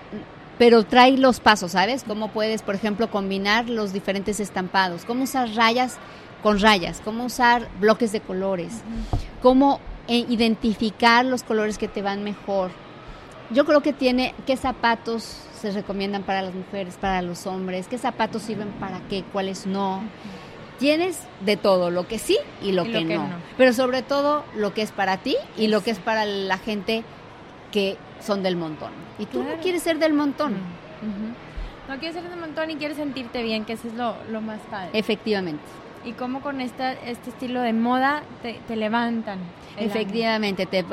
pero 0.57 0.83
trae 0.83 1.17
los 1.17 1.41
pasos, 1.41 1.73
¿sabes? 1.73 2.05
Cómo 2.07 2.29
puedes, 2.29 2.61
por 2.61 2.75
ejemplo, 2.75 3.11
combinar 3.11 3.69
los 3.69 3.91
diferentes 3.91 4.39
estampados, 4.39 5.03
cómo 5.05 5.25
usar 5.25 5.53
rayas 5.53 5.97
con 6.41 6.59
rayas, 6.59 7.01
cómo 7.03 7.25
usar 7.25 7.67
bloques 7.79 8.11
de 8.11 8.21
colores, 8.21 8.83
cómo 9.41 9.79
eh, 10.07 10.25
identificar 10.29 11.25
los 11.25 11.43
colores 11.43 11.77
que 11.77 11.87
te 11.87 12.01
van 12.01 12.23
mejor. 12.23 12.71
Yo 13.49 13.65
creo 13.65 13.81
que 13.81 13.93
tiene 13.93 14.33
qué 14.45 14.55
zapatos 14.55 15.39
se 15.71 15.79
recomiendan 15.79 16.23
para 16.23 16.41
las 16.41 16.53
mujeres, 16.53 16.97
para 16.99 17.21
los 17.21 17.47
hombres, 17.47 17.87
qué 17.87 17.97
zapatos 17.97 18.43
sirven 18.43 18.69
para 18.79 18.99
qué, 19.09 19.23
cuáles 19.23 19.65
no. 19.65 20.03
Tienes 20.79 21.19
de 21.39 21.55
todo, 21.57 21.89
lo 21.89 22.07
que 22.07 22.19
sí 22.19 22.37
y 22.61 22.73
lo, 22.73 22.83
que, 22.83 23.03
no. 23.03 23.27
Pero 23.57 23.73
sobre 23.73 24.01
todo 24.01 24.43
lo 24.55 24.73
que 24.73 24.81
es 24.81 24.91
para 24.91 25.17
ti 25.17 25.37
y 25.57 25.67
lo 25.67 25.81
que 25.81 25.91
es 25.91 25.99
para 25.99 26.25
la 26.25 26.57
gente 26.57 27.03
que 27.71 27.97
son 28.19 28.43
del 28.43 28.57
montón. 28.57 28.91
Y 29.17 29.25
tú 29.25 29.43
no 29.43 29.55
quieres 29.61 29.83
ser 29.83 29.99
del 29.99 30.13
montón. 30.13 30.55
No 31.87 31.97
quieres 31.97 32.15
ser 32.15 32.29
del 32.29 32.39
montón 32.39 32.69
y 32.71 32.75
quieres 32.75 32.97
sentirte 32.97 33.41
bien, 33.41 33.63
que 33.63 33.73
eso 33.73 33.87
es 33.87 33.93
lo, 33.93 34.15
lo 34.29 34.41
más 34.41 34.59
padre. 34.69 34.89
Efectivamente 34.93 35.63
y 36.05 36.13
cómo 36.13 36.41
con 36.41 36.61
esta, 36.61 36.93
este 36.93 37.31
estilo 37.31 37.61
de 37.61 37.73
moda 37.73 38.23
te, 38.41 38.75
levantan. 38.75 39.39
Efectivamente, 39.77 40.65
te, 40.65 40.85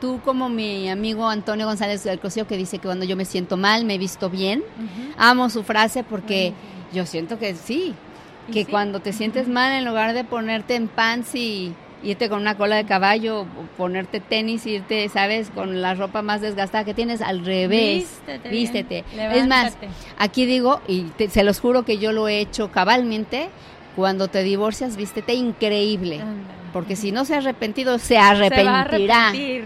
tú 0.00 0.20
como 0.24 0.48
mi 0.48 0.88
amigo 0.88 1.28
Antonio 1.28 1.66
González 1.66 2.04
del 2.04 2.20
Cosío 2.20 2.46
que 2.46 2.56
dice 2.56 2.78
que 2.78 2.86
cuando 2.86 3.04
yo 3.04 3.16
me 3.16 3.24
siento 3.24 3.56
mal 3.56 3.84
me 3.84 3.96
he 3.96 3.98
visto 3.98 4.30
bien, 4.30 4.62
amo 5.16 5.50
su 5.50 5.62
frase 5.62 6.04
porque 6.04 6.54
yo 6.92 7.04
siento 7.06 7.38
que 7.38 7.54
sí, 7.54 7.94
que 8.52 8.64
cuando 8.66 9.00
te 9.00 9.12
sientes 9.12 9.48
mal 9.48 9.72
en 9.72 9.84
lugar 9.84 10.14
de 10.14 10.24
ponerte 10.24 10.74
en 10.74 10.88
pants 10.88 11.34
y 11.34 11.74
irte 12.02 12.28
con 12.28 12.40
una 12.40 12.56
cola 12.56 12.76
de 12.76 12.84
caballo, 12.84 13.46
ponerte 13.76 14.20
tenis, 14.20 14.66
irte, 14.66 15.08
¿sabes? 15.08 15.50
Con 15.50 15.82
la 15.82 15.94
ropa 15.94 16.22
más 16.22 16.40
desgastada 16.40 16.84
que 16.84 16.94
tienes, 16.94 17.20
al 17.20 17.44
revés. 17.44 18.20
Vístete. 18.50 19.04
Es 19.16 19.46
más, 19.46 19.76
aquí 20.18 20.46
digo, 20.46 20.80
y 20.88 21.06
se 21.28 21.44
los 21.44 21.60
juro 21.60 21.84
que 21.84 21.98
yo 21.98 22.12
lo 22.12 22.28
he 22.28 22.40
hecho 22.40 22.70
cabalmente, 22.70 23.50
cuando 23.96 24.28
te 24.28 24.42
divorcias, 24.42 24.96
vístete 24.96 25.34
increíble. 25.34 26.20
Porque 26.72 26.96
si 26.96 27.12
no 27.12 27.24
se 27.24 27.34
ha 27.34 27.38
arrepentido, 27.38 27.98
se 27.98 28.18
arrepentirá. 28.18 29.32
Se 29.32 29.64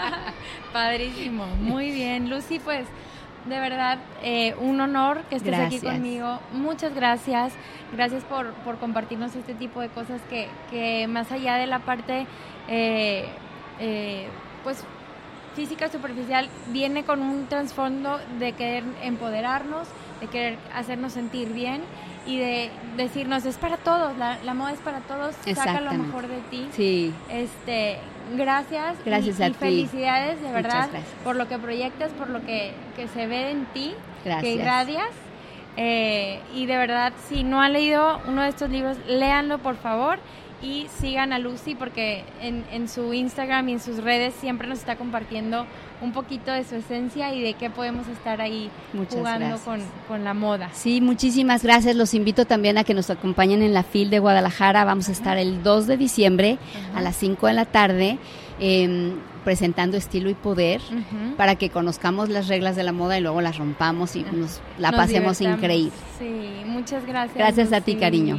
Padrísimo. 0.72 1.46
Muy 1.60 1.90
bien. 1.90 2.30
Lucy, 2.30 2.58
pues 2.58 2.86
de 3.48 3.58
verdad 3.58 3.98
eh, 4.22 4.54
un 4.60 4.80
honor 4.80 5.22
que 5.28 5.36
estés 5.36 5.58
aquí 5.58 5.80
conmigo. 5.80 6.38
Muchas 6.52 6.94
gracias. 6.94 7.52
Gracias 7.92 8.22
por, 8.24 8.52
por, 8.64 8.78
compartirnos 8.78 9.34
este 9.34 9.54
tipo 9.54 9.80
de 9.80 9.88
cosas 9.88 10.20
que, 10.28 10.48
que 10.70 11.08
más 11.08 11.32
allá 11.32 11.56
de 11.56 11.66
la 11.66 11.80
parte, 11.80 12.26
eh, 12.68 13.26
eh, 13.80 14.28
pues 14.62 14.84
física 15.56 15.90
superficial, 15.90 16.48
viene 16.68 17.04
con 17.04 17.20
un 17.20 17.46
trasfondo 17.46 18.20
de 18.38 18.52
querer 18.52 18.84
empoderarnos, 19.02 19.88
de 20.20 20.28
querer 20.28 20.58
hacernos 20.72 21.12
sentir 21.14 21.48
bien 21.48 21.80
y 22.26 22.38
de 22.38 22.70
decirnos 22.96 23.44
es 23.44 23.56
para 23.56 23.76
todos, 23.76 24.16
la, 24.18 24.38
la 24.44 24.54
moda 24.54 24.72
es 24.72 24.78
para 24.80 25.00
todos, 25.00 25.34
saca 25.54 25.80
lo 25.80 25.92
mejor 25.92 26.28
de 26.28 26.38
ti. 26.50 26.68
Sí. 26.72 27.12
Este, 27.30 27.98
gracias. 28.36 28.96
Gracias 29.04 29.40
y, 29.40 29.42
a 29.42 29.48
y 29.48 29.54
felicidades 29.54 30.42
de 30.42 30.52
verdad 30.52 30.88
por 31.24 31.36
lo 31.36 31.48
que 31.48 31.58
proyectas, 31.58 32.10
por 32.12 32.28
lo 32.30 32.44
que, 32.44 32.72
que 32.96 33.08
se 33.08 33.26
ve 33.26 33.50
en 33.50 33.66
ti, 33.66 33.94
que 34.40 34.54
irradias. 34.54 35.10
Eh, 35.76 36.40
y 36.52 36.66
de 36.66 36.76
verdad, 36.76 37.12
si 37.28 37.44
no 37.44 37.62
han 37.62 37.72
leído 37.72 38.20
uno 38.26 38.42
de 38.42 38.48
estos 38.48 38.68
libros, 38.70 38.96
léanlo 39.06 39.58
por 39.58 39.76
favor 39.76 40.18
y 40.62 40.86
sigan 41.00 41.32
a 41.32 41.38
Lucy 41.38 41.74
porque 41.74 42.24
en, 42.40 42.64
en 42.70 42.88
su 42.88 43.12
Instagram 43.12 43.68
y 43.68 43.72
en 43.72 43.80
sus 43.80 44.02
redes 44.02 44.34
siempre 44.40 44.68
nos 44.68 44.78
está 44.78 44.96
compartiendo 44.96 45.66
un 46.00 46.12
poquito 46.12 46.52
de 46.52 46.64
su 46.64 46.76
esencia 46.76 47.34
y 47.34 47.42
de 47.42 47.54
qué 47.54 47.70
podemos 47.70 48.08
estar 48.08 48.40
ahí 48.40 48.70
jugando 49.10 49.58
con, 49.58 49.80
con, 50.08 50.24
la 50.24 50.34
moda. 50.34 50.70
Sí, 50.72 51.00
muchísimas 51.00 51.62
gracias. 51.62 51.96
Los 51.96 52.14
invito 52.14 52.46
también 52.46 52.78
a 52.78 52.84
que 52.84 52.94
nos 52.94 53.10
acompañen 53.10 53.62
en 53.62 53.74
la 53.74 53.82
FIL 53.82 54.10
de 54.10 54.18
Guadalajara. 54.18 54.84
Vamos 54.84 55.08
a 55.08 55.12
estar 55.12 55.36
el 55.36 55.62
2 55.62 55.86
de 55.86 55.96
diciembre 55.96 56.58
a 56.94 57.00
las 57.00 57.16
5 57.16 57.46
de 57.46 57.52
la 57.52 57.64
tarde. 57.66 58.18
Em, 58.58 59.14
presentando 59.44 59.96
estilo 59.96 60.28
y 60.28 60.34
poder 60.34 60.82
para 61.38 61.56
que 61.56 61.70
conozcamos 61.70 62.28
las 62.28 62.48
reglas 62.48 62.76
de 62.76 62.82
la 62.82 62.92
moda 62.92 63.16
y 63.16 63.22
luego 63.22 63.40
las 63.40 63.56
rompamos 63.56 64.14
y 64.14 64.22
nos 64.22 64.60
la 64.78 64.92
pasemos 64.92 65.40
increíble. 65.40 65.92
Sí, 66.18 66.62
muchas 66.66 67.06
gracias. 67.06 67.38
Gracias 67.38 67.72
a 67.72 67.80
ti, 67.80 67.96
cariño. 67.96 68.38